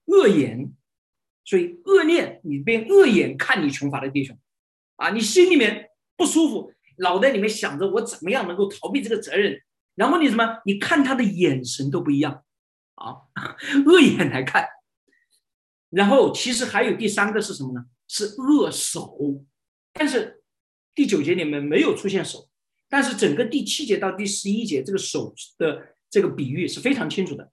[0.07, 0.73] 恶眼，
[1.45, 4.37] 所以恶念，你变恶眼看你穷乏的弟兄，
[4.97, 9.61] 啊，你心里面不舒服，脑袋里面想着我怎么样能够逃避这个责任，
[9.99, 12.45] 然后你什么，你看他的眼神都不一样，
[12.95, 13.27] 啊，
[13.85, 14.65] 恶眼来看，
[15.89, 17.83] 然后其实还有第三个是什么呢？
[18.07, 19.43] 是恶手，
[19.91, 20.41] 但是
[20.95, 22.47] 第九节里面没有出现手，
[22.88, 27.51] 但是整个第七节到第十一节这个手的这个比喻是非常清楚的。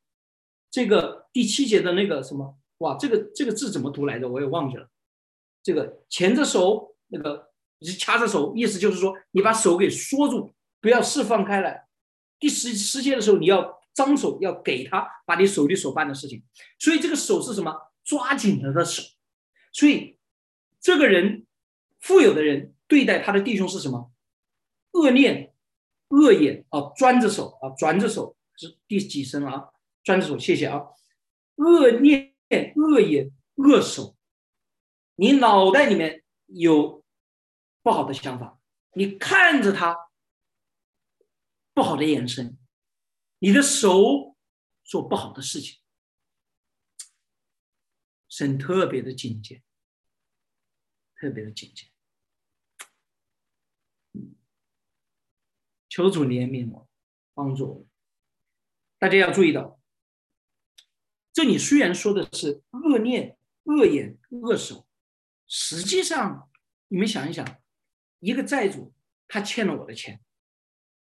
[0.71, 4.29] 这个第七节的那个什么，哇，这个这个字怎么读来着？
[4.29, 4.89] 我也忘记了。
[5.65, 7.51] 这个钳着手，那个
[7.99, 11.86] 掐着手，意思就是说你把手给缩住，不要释放开来。
[12.39, 16.43] 第十十节的时候，你要张手，要给他把你手里所办的事情。
[16.79, 17.75] 所以这个手是什么？
[18.05, 19.03] 抓紧了的手。
[19.73, 20.19] 所以
[20.81, 21.47] 这个人
[22.01, 24.13] 富有的人对待他的弟兄是什么？
[24.93, 25.53] 恶念、
[26.09, 29.71] 恶眼啊，钻着手啊，转着手是第几声啊？
[30.03, 30.83] 专着手，谢谢啊！
[31.57, 32.33] 恶念、
[32.77, 34.17] 恶眼、恶手，
[35.17, 37.03] 你脑袋里面有
[37.83, 38.61] 不好的想法，
[38.93, 39.97] 你看着他
[41.77, 42.57] 不好的眼神，
[43.39, 44.35] 你的手
[44.83, 45.79] 做不好的事情，
[48.31, 49.63] 神特别的警戒，
[51.15, 51.93] 特别的警戒。
[55.91, 56.89] 求主怜悯我，
[57.35, 57.87] 帮助我。
[58.99, 59.79] 大家要注意到。
[61.35, 64.89] 这里虽然说的是恶念、恶眼、恶手，
[65.47, 66.51] 实际上
[66.89, 67.63] 你们想一想，
[68.21, 68.95] 一个债主
[69.29, 70.25] 他欠了我的钱，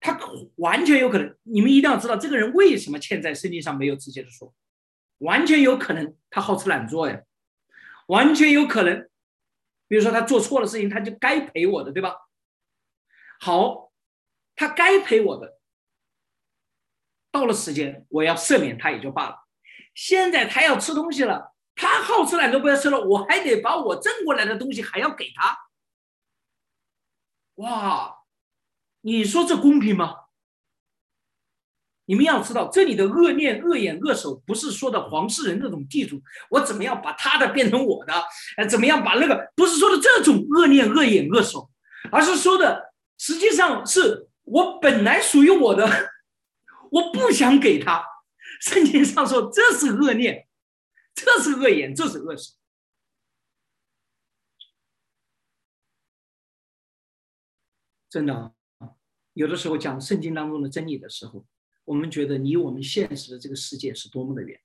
[0.01, 0.19] 他
[0.57, 4.53] 完全有可能，你们一定要知道这个人为什么欠债，圣经上没有直接的说，
[5.19, 7.21] 完全有可能他好吃懒做呀，
[8.07, 9.09] 完全有可能，
[9.87, 12.15] 比如说他做错了事情，他就该赔我的，对吧？
[13.39, 13.91] 好，
[14.55, 15.59] 他该赔我的，
[17.31, 19.47] 到了时间我要赦免他也就罢了。
[19.93, 25.57] 现在他要吃东西了，他好吃懒做不要吃了，我还得把我挣过来的东西还要给他。
[27.55, 28.20] 哇，
[29.01, 30.15] 你说这公平吗？
[32.05, 38.13] 你们要知道，这里的恶念、恶眼、恶手，不是说的黄世仁那种地主，我怎么样把他的变成我的？
[38.57, 39.51] 呃，怎么样把那个？
[39.55, 41.69] 不是说的这种恶念、恶眼、恶手，
[42.11, 45.87] 而是说的，实际上是我本来属于我的，
[46.91, 48.03] 我不想给他。
[48.59, 50.47] 圣经上说，这是恶念，
[51.15, 52.55] 这是恶言，这是恶手。
[58.09, 58.51] 真的啊，
[59.33, 61.45] 有的时候讲圣经当中的真理的时候，
[61.85, 64.59] 我们觉得离我们现实的这个世界是多么的远，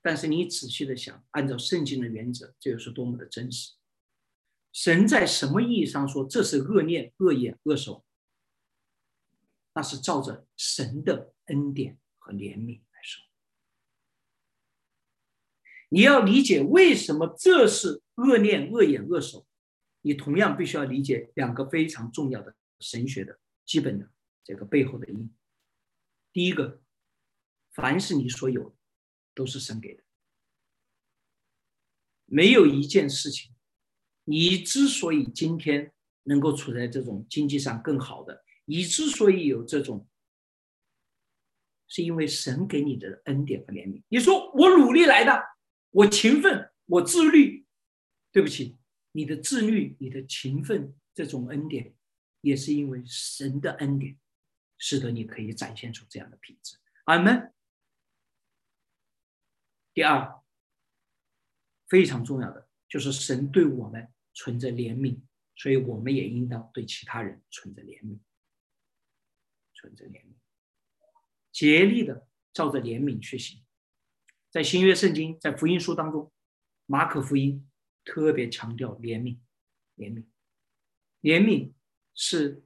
[0.00, 3.72] 但是你仔细的想，按照圣经的原则，这又是多么的真实。
[4.72, 8.04] 神在什么意义上说这是恶念、恶眼、恶手？
[9.74, 13.24] 那是照着神的恩典和怜悯来说。
[15.88, 19.44] 你要理解为什么这是恶念、恶眼、恶手，
[20.02, 23.39] 你同样必须要理解两个非常重要的神学的
[23.70, 24.10] 基本的
[24.42, 25.30] 这个背后的意义。
[26.32, 26.82] 第一个，
[27.70, 28.76] 凡是你所有的，
[29.32, 30.02] 都是神给的，
[32.24, 33.54] 没有一件事情，
[34.24, 35.92] 你之所以今天
[36.24, 40.08] 能够处在这种经济上更好的，你之所以有这种，
[41.86, 44.02] 是因为神给你的恩典和怜悯。
[44.08, 45.40] 你说我努力来的。
[45.92, 47.66] 我勤奋，我自律。
[48.32, 48.78] 对不起，
[49.12, 51.94] 你的自律、你的勤奋，这种恩典，
[52.40, 54.18] 也是因为神的恩典，
[54.78, 56.78] 使得你可以展现出这样的品质。
[57.04, 57.52] 阿门。
[59.92, 60.40] 第二，
[61.88, 65.20] 非常重要的就是神对我们存着怜悯，
[65.56, 68.20] 所以我们也应当对其他人存着怜悯，
[69.74, 70.34] 存着怜悯，
[71.50, 73.64] 竭力的照着怜悯去行。
[74.48, 76.32] 在新约圣经，在福音书当中，
[76.86, 77.68] 马可福音
[78.04, 79.38] 特别强调怜悯，
[79.96, 80.24] 怜悯，
[81.20, 81.72] 怜悯
[82.14, 82.64] 是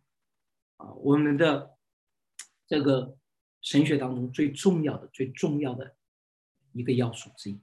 [0.76, 1.76] 啊我们的
[2.66, 3.16] 这个
[3.60, 5.96] 神学当中最重要的、最重要的
[6.72, 7.60] 一个要素之一。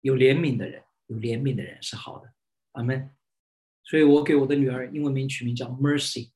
[0.00, 2.32] 有怜悯的人，有怜悯的人是好的，
[2.72, 3.14] 阿门。
[3.82, 6.30] 所以我给我的女儿英文名取名叫 Mercy，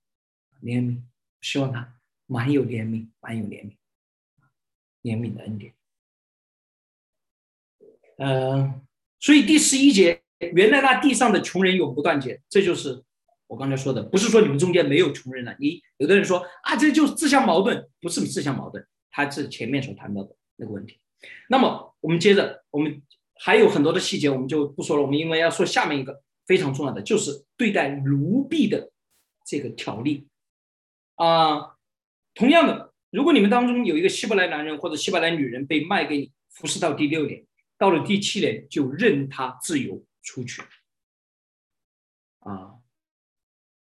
[0.61, 1.03] 怜悯，
[1.40, 3.76] 希望她满有怜悯，满有怜悯，
[5.03, 5.74] 怜悯的恩典。
[8.18, 8.86] 嗯，
[9.18, 13.05] 所以第十一节，原来那地上的穷人永不断绝，这就是
[13.47, 15.55] 我刚才说的，不是说你们中间没有穷人了。
[15.59, 20.99] 你有的人说啊，这就是自相矛盾，不是自相矛盾，它是前面所谈到的那个问题。
[21.49, 23.03] 那么我们接着，我们
[23.40, 25.03] 还有很多的细节，我们就不说了。
[25.03, 28.90] 我们因为要说下面一个非常重要的，就是对待奴婢的
[29.47, 30.26] 这个条例
[31.16, 31.76] 啊。
[32.34, 37.45] 同样的，如果你们当中有一个希伯来男人或者希伯来女人被卖给你，服侍到第六年，
[37.78, 40.62] 到了第七年就任他自由出去。
[42.40, 42.74] 啊，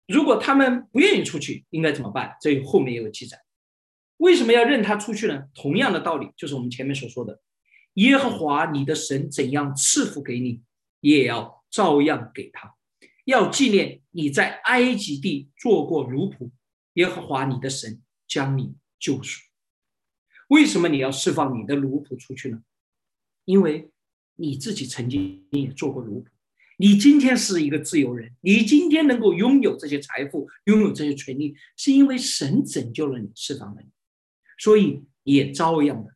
[0.06, 2.36] 如果他们不愿意出去，应该怎么办？
[2.40, 3.42] 这后面也有记载。
[4.18, 5.44] 为什么要任他出去呢？
[5.54, 7.40] 同样的道理，就是我们前面所说的，
[7.94, 10.62] 耶和华你的神怎样赐福给你，
[11.00, 12.74] 也要照样给他。
[13.24, 16.50] 要纪念你在埃及地做过奴仆，
[16.94, 19.40] 耶和华你的神将你救赎。
[20.48, 22.62] 为什么你要释放你的奴仆出去呢？
[23.46, 23.90] 因为
[24.36, 26.26] 你自己曾经也做过奴仆。
[26.76, 33.88] 你今天是一个自由人，你今天能够拥有这些财富，拥有这些权利，是因为神拯救了你，释放了你，
[34.58, 36.10] 所以也照样的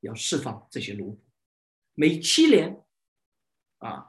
[0.00, 1.18] 要释放这些奴仆。
[1.94, 2.78] 每七年，
[3.78, 4.06] 啊，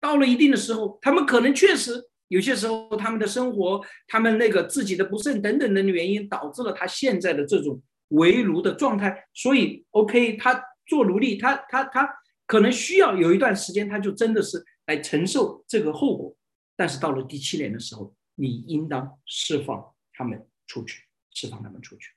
[0.00, 1.92] 到了一定的时候，他们可能确实
[2.28, 9.26] 有些时候，他们的生活，他们那个自己的不慎等等的原因，导致了他现在的这种为奴的状态。
[9.32, 12.06] 所以，OK，他做奴隶，他他他
[12.46, 14.62] 可能需要有一段时间，他就真的是。
[14.86, 16.36] 来承受这个后果，
[16.74, 22.14] 但是到了第七年的时候，你应当释放他们出去，释放他们出去。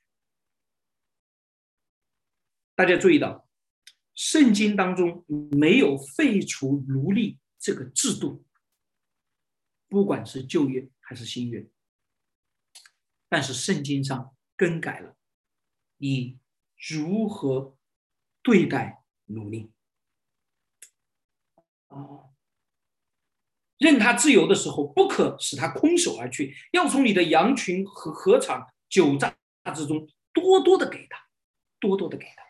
[2.74, 3.48] 大家注意到，
[4.14, 8.44] 圣经当中没有废除奴隶这个制度，
[9.88, 11.68] 不管是旧约还是新约，
[13.28, 15.16] 但是圣经上更改了
[15.98, 16.38] 你
[16.88, 17.76] 如何
[18.42, 19.72] 对待奴隶。
[21.88, 22.29] 哦。
[23.80, 29.34] 任他自由的时候，不可使他空手而去，要从你的羊群和禾场、酒榨
[29.74, 31.16] 之中多多的给他，
[31.80, 32.42] 多多的给他。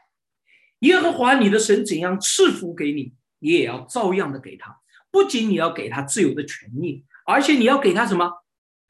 [0.81, 4.81] 耶和华你的神怎样赐福给你，你也要照样的给他。
[5.13, 8.43] 不仅你要给他自由的权利，而且你要给他什么？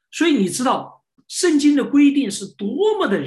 [0.09, 3.23] 所以你知道圣经的规定是多么的，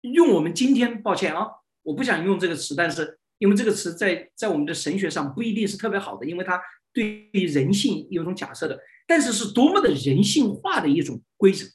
[0.00, 1.46] 用我们今天，抱歉啊，
[1.84, 6.60] 我不想用这个词，但是因为这个词在在我们的神学上不一定是特别好的，因为它。
[6.92, 11.66] 对于人性有种假设的，但是是多么的人性化的一种规则。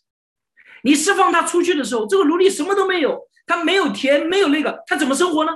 [0.83, 5.51] 你释放他出去的时候，这个奴隶什么都没有，他没有田，没有那个，他怎么生活呢？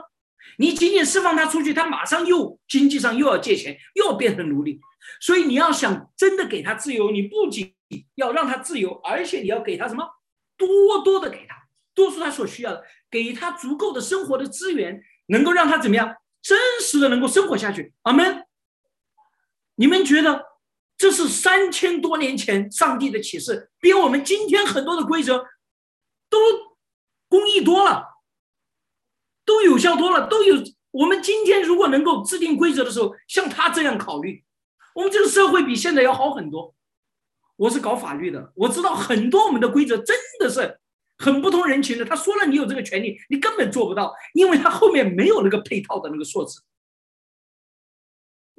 [0.58, 4.80] 你仅仅释放他出去，他马上又经济上又要借钱，又要变成奴隶。
[5.22, 7.74] 所以你要想真的给他自由，你不仅
[8.16, 10.06] 要让他自由，而且你要给他什么？
[10.58, 11.56] 多多的给他，
[11.94, 16.16] 多出他所需要的，给他足够的生活的资源，能够让他怎么样？
[16.42, 17.94] 真实的能够生活下去。
[18.02, 18.44] 阿门。
[19.80, 20.46] 你们觉得
[20.98, 25.46] 这是三千多年前上帝的启示，比我们今天很多的规则
[26.30, 26.38] 都
[27.30, 28.04] 公益多了，
[29.46, 30.62] 都有效多了，都有。
[30.92, 34.44] 我们今天如果能够制定规则的时候，像他这样考虑，
[34.96, 36.76] 我们这个社会比现在要好很多。
[37.56, 40.78] 我是搞法律的，我知道很多我们的规则真的是
[41.18, 42.04] 很不通人情的。
[42.04, 46.62] 他说了你有这个权利，你根本做不到，因为他后面没有那个配套的那个措辞。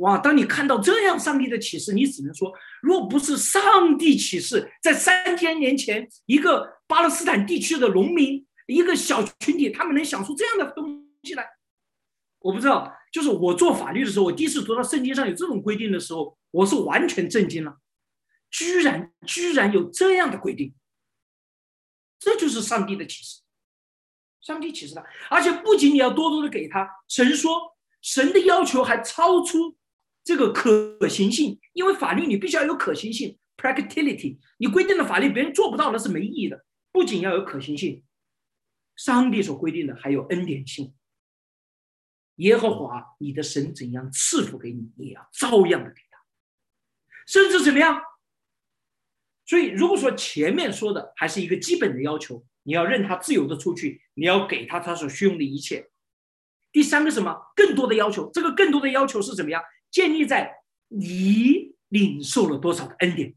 [0.01, 0.19] 哇！
[0.19, 11.47] 当你看到这样上帝的启示，你只能说，若不是上帝启示，在三千年前，一个巴勒斯坦地区的农民，一个小群体，他们能想出这样的东西来，
[12.39, 12.93] 我不知道。
[13.13, 17.77] 就是我做法律的时候，我第一次读到圣经上有这种规定的时候，我是完全震惊了，
[18.51, 20.73] 居然居然有这样的规定，
[22.19, 23.41] 这就是上帝的启示，
[24.41, 29.77] 上帝启示他，而且不仅你要多多的给他，神说，神的要求还超出。
[30.23, 34.39] 这个可行性，因为法律你必须要有可行性 （practicality）。
[34.59, 36.65] 你规定的法律别人做不到，那是没意义的。
[36.93, 38.05] 不仅要有可行性，
[38.97, 40.95] 上帝所规定的还有恩典性。
[42.37, 46.19] 耶和华你的神怎样赐福给你，也要照样的给他。
[47.27, 48.01] 甚至怎么样？
[49.45, 55.91] 所以如果说前面说的还是一个基本的要求，你要任他自由的出去，你要给他他所需用的一切。
[56.73, 57.53] 第三个什么？
[57.57, 59.63] 更多的要求，这个更多的要求是怎么样？
[59.91, 63.35] 建立在你领受了多少的恩典。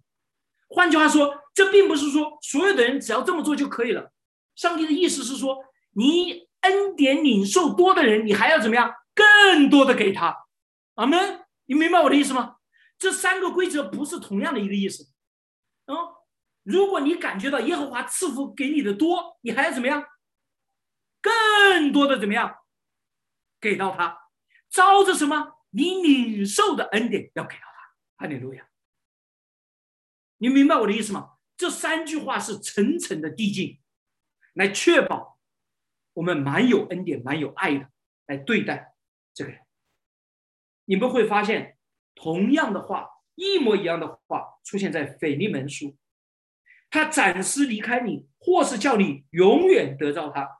[0.69, 4.11] 换句话说，这并不是说所有的人只要这么做就可以了。
[4.55, 5.57] 上帝的意思是说，
[5.91, 8.93] 你恩典领受多的人，你还要怎么样？
[9.13, 10.45] 更多的给他。
[10.95, 11.41] 阿门。
[11.65, 12.57] 你明白我的意思吗？
[12.97, 15.09] 这三个规则不是同样的一个意思。
[15.85, 15.95] 嗯，
[16.63, 20.03] 如果你感觉到耶和华赐福给你的多，你还要怎么样？
[21.21, 22.53] 更多的怎么样？
[23.61, 24.17] 给到他，
[24.69, 25.52] 招着什么？
[25.75, 28.69] 你领受的恩典要给到他，哈利路亚。
[30.37, 31.31] 你明白我的意思吗？
[31.57, 33.79] 这三句话是层层的递进，
[34.53, 35.39] 来确保
[36.13, 37.89] 我们蛮有恩典、蛮有爱的
[38.27, 38.93] 来对待
[39.33, 39.61] 这个人。
[40.85, 41.77] 你们会发现，
[42.13, 45.97] 同样的话，一模一样的话出现在腓利门书。
[46.91, 50.59] 他暂时离开你，或是叫你永远得到他。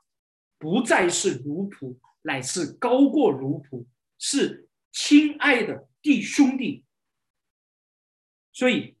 [0.58, 3.86] 不再是奴仆，乃是高过奴仆，
[4.18, 4.63] 是
[4.94, 6.84] 亲爱的弟兄弟。
[8.52, 8.96] 所以，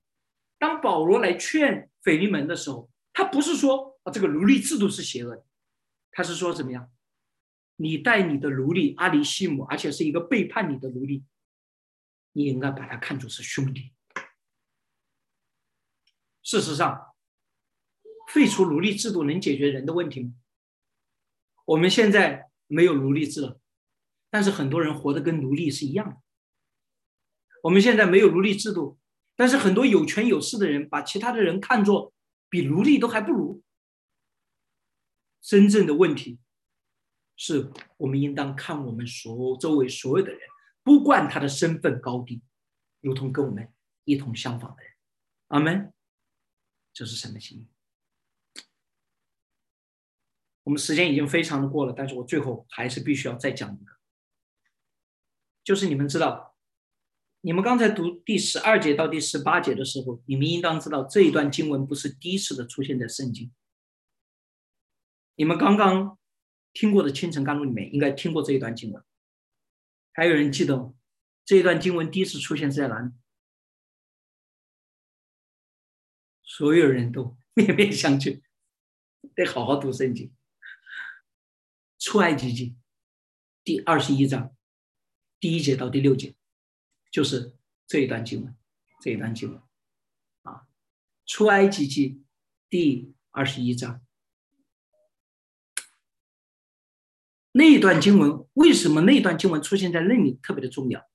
[0.58, 5.46] 当保罗来劝腓利门的时候，他不是说啊这个奴隶制度是邪恶的，
[6.10, 6.92] 他是说怎么样？
[7.76, 11.24] 你带你的奴隶阿里西姆，而且是一个背叛你的奴隶，
[12.32, 13.92] 你应该把他看作是兄弟。
[16.42, 17.14] 事实上，
[18.28, 20.34] 废除奴隶制度能解决人的问题吗？
[21.66, 23.60] 我们现在没有奴隶制了，
[24.34, 26.16] 但是很多人活得跟奴隶是一样的。
[27.62, 28.98] 我们现在没有奴隶制度，
[29.36, 32.12] 但是很多有权有势的人把其他的人看作
[32.48, 33.62] 比奴隶都还不如。
[35.40, 36.40] 真正的问题。
[37.36, 40.40] 是我们应当看我们所周围所有的人，
[40.82, 42.42] 不管他的身份高低，
[43.00, 43.72] 如同跟我们
[44.02, 44.92] 一同相仿的人。
[45.46, 45.92] 阿门。
[46.92, 47.68] 这是神的心意。
[50.64, 53.93] 我们时间已经非常的过了，但是我最后还是必须要再讲一个，
[55.64, 56.54] 就是你们知道，
[57.40, 63.50] 你们刚才读第十二节到第十八节的时候，你们应当知道这一段经文不是第一次的出现在圣经。
[65.34, 66.16] 你们刚刚。
[66.76, 69.00] 听过的《清晨甘露》里面应该听过这一段经文，
[70.12, 70.92] 还有人记得吗？
[71.44, 73.12] 这一段经文第一次出现在哪里？
[76.42, 78.42] 所有人都面面相觑，
[79.36, 80.34] 得好好读圣经。
[82.00, 82.76] 出埃及记
[83.62, 84.52] 第二十一章
[85.44, 86.34] 第一节到第六节，
[87.10, 87.52] 就是
[87.86, 88.56] 这一段经文，
[89.02, 89.60] 这一段经文
[90.40, 90.62] 啊，
[91.26, 92.22] 出埃及记
[92.70, 94.00] 第二十一章。
[97.52, 101.06] 那一段经文为什么那一段经文出现在那里特别的重要？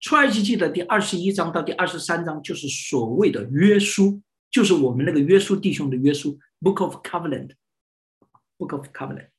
[0.00, 4.20] 出埃及记的第二十一章到第二十三章就是所谓的约书，
[4.50, 9.30] 就是我们那个约书弟兄的约书 （Book of Covenant），Book of Covenant。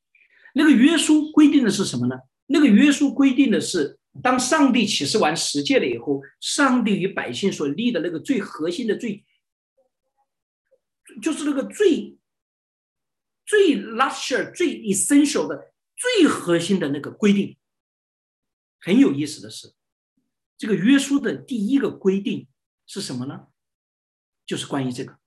[0.56, 2.16] 那个约书规定的是什么呢？
[2.52, 9.26] 那个约书规定的是，当上帝启示完十诫了以后，上帝与百姓所立的那个最核心的、最
[11.22, 12.18] 就是那个最
[13.46, 15.72] 最 luxury、最 essential 的。
[16.02, 17.60] 最核心的那个规定，
[18.80, 19.76] 很有意思的是，
[20.58, 22.48] 这个约束的第一个规定
[22.88, 23.50] 是什么呢？
[24.48, 25.20] 就是关于这个，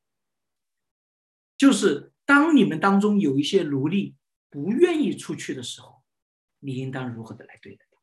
[1.57, 4.17] 就是当你们当中有一些奴隶
[4.51, 5.94] 不愿意出去的时候，
[6.65, 7.99] 你应当如何的来对待他？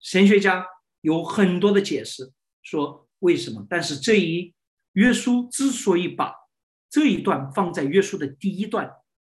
[0.00, 0.66] 神学家
[1.00, 3.66] 有很多的解释，说为什么？
[3.68, 4.54] 但是这一
[4.92, 6.34] 约书之所以把
[6.90, 8.90] 这一段放在约书的第一段，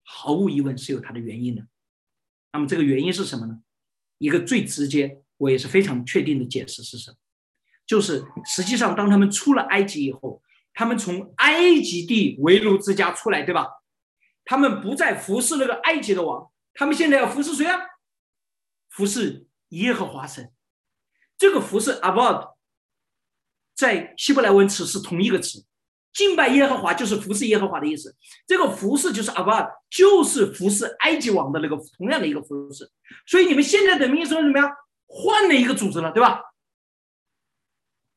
[0.02, 1.66] 毫无疑问是有它的原因的。
[2.52, 3.62] 那么这个原因是什么呢？
[4.18, 7.16] 一个最直接，我也是非常确定的解释是什么？
[7.86, 13.68] 就是实际上，当他们出了埃及以后，他们从埃及地为奴之家出来，对吧？
[14.44, 17.80] 他们不再服侍那个埃及的王，他们现在要服侍谁啊？
[18.90, 20.52] 服侍耶和华神。
[21.38, 22.54] 这个服侍 abod，
[23.74, 25.64] 在希伯来文词是同一个词。
[26.12, 28.16] 敬拜耶和华就是服侍耶和华的意思，
[28.46, 32.90] 这个服侍就是阿巴，就是服侍埃及王的那个同样的一个服侍。
[33.26, 34.70] 所以你们现在等于说怎么样？
[35.06, 36.40] 换了一个组织了，对吧？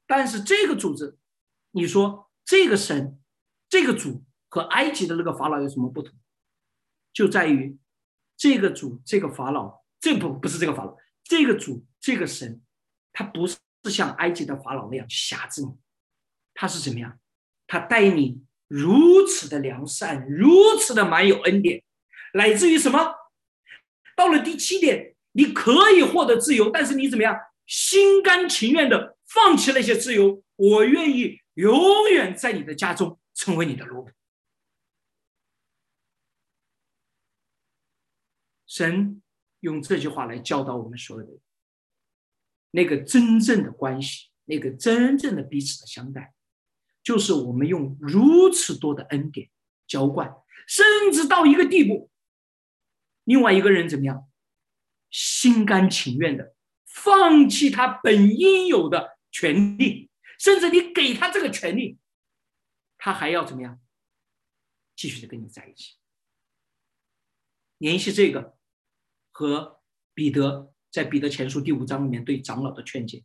[0.08, 1.18] 但是这个组织，
[1.72, 3.20] 你说这个神、
[3.68, 6.18] 这个主和埃及的那个法老有什么不同？
[7.12, 7.78] 就在于
[8.40, 12.62] 这个主、这个法老，这不不是这个法老，这个主、这个神，
[13.12, 15.68] 他不是像埃及的法老那样辖制你，
[16.54, 17.20] 他是怎么样？
[17.68, 21.84] 他待你如此的良善，如此的满有恩典，
[22.34, 23.14] 乃至于什么？
[24.16, 27.38] 到了第七点，你可以获得自由，但是你怎么样？
[27.68, 34.10] 心甘情愿的放弃那些自由，我愿意永远在你的家中成为你的奴仆。
[38.70, 39.22] 神
[39.60, 41.42] 用这句话来教导我们所有的人：
[42.72, 46.34] 那个真正的关系，那个真正的彼此的相待。
[47.02, 49.50] 就是我们用如此多的恩典
[49.88, 50.32] 浇灌，
[50.68, 52.12] 甚至到一个地步，
[53.24, 54.30] 另外一个人怎么样，
[55.10, 56.54] 心甘情愿的
[56.86, 61.98] 放弃他本应有的权利，甚至你给他这个权利，
[62.98, 63.82] 他还要怎么样，
[64.96, 65.96] 继续的跟你在一起。
[67.80, 68.59] 联系这个
[69.40, 69.80] 和
[70.14, 73.24] 彼得在彼得前书第五章里面对长老的劝诫，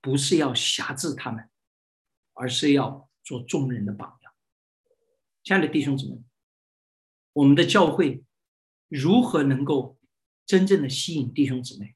[0.00, 1.50] 不是要辖制他们。
[2.36, 4.32] 而是要做众人的榜样。
[5.44, 6.20] 亲爱的弟兄姊妹，
[7.32, 8.24] 我们的教会
[8.88, 9.96] 如何能够
[10.44, 11.94] 真正的吸引弟兄姊妹？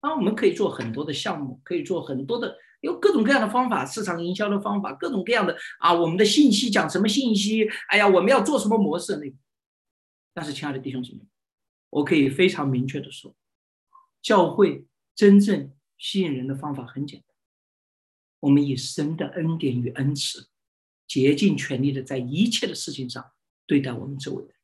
[0.00, 7.68] 啊，我们可以做很多的项目，可以做很多的，有各种各样的方法，市场营销的方法，各种各样的啊，我们的信息讲什么信息？
[7.88, 9.16] 哎呀，我们要做什么模式？
[9.16, 9.30] 那，
[10.32, 11.20] 但是，亲爱的弟兄姊妹，
[11.90, 13.34] 我可以非常明确的说，
[14.20, 17.36] 教会真正吸引人的方法很简单，
[18.40, 20.50] 我们以神的恩典与恩慈，
[21.06, 23.32] 竭尽全力的在一切的事情上
[23.66, 24.56] 对待我们周围的人。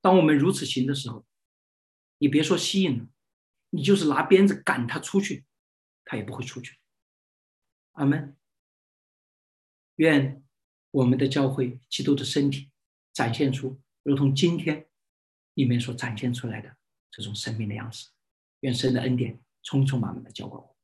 [0.00, 1.26] 当我们如此行的时候，
[2.18, 3.08] 你别说吸引了，
[3.70, 5.44] 你就是拿鞭子赶他出去，
[6.04, 6.78] 他也不会出去。
[7.92, 8.36] 阿门。
[9.96, 10.44] 愿
[10.90, 12.70] 我们的教会、基督的身体
[13.12, 14.88] 展现出如同今天
[15.56, 16.74] 里面所展现出来的
[17.10, 18.08] 这种生命的样式。
[18.60, 20.76] 愿神的恩典充充满满的浇灌我。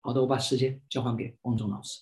[0.00, 2.00] 好的，我把时间交还给汪总老师。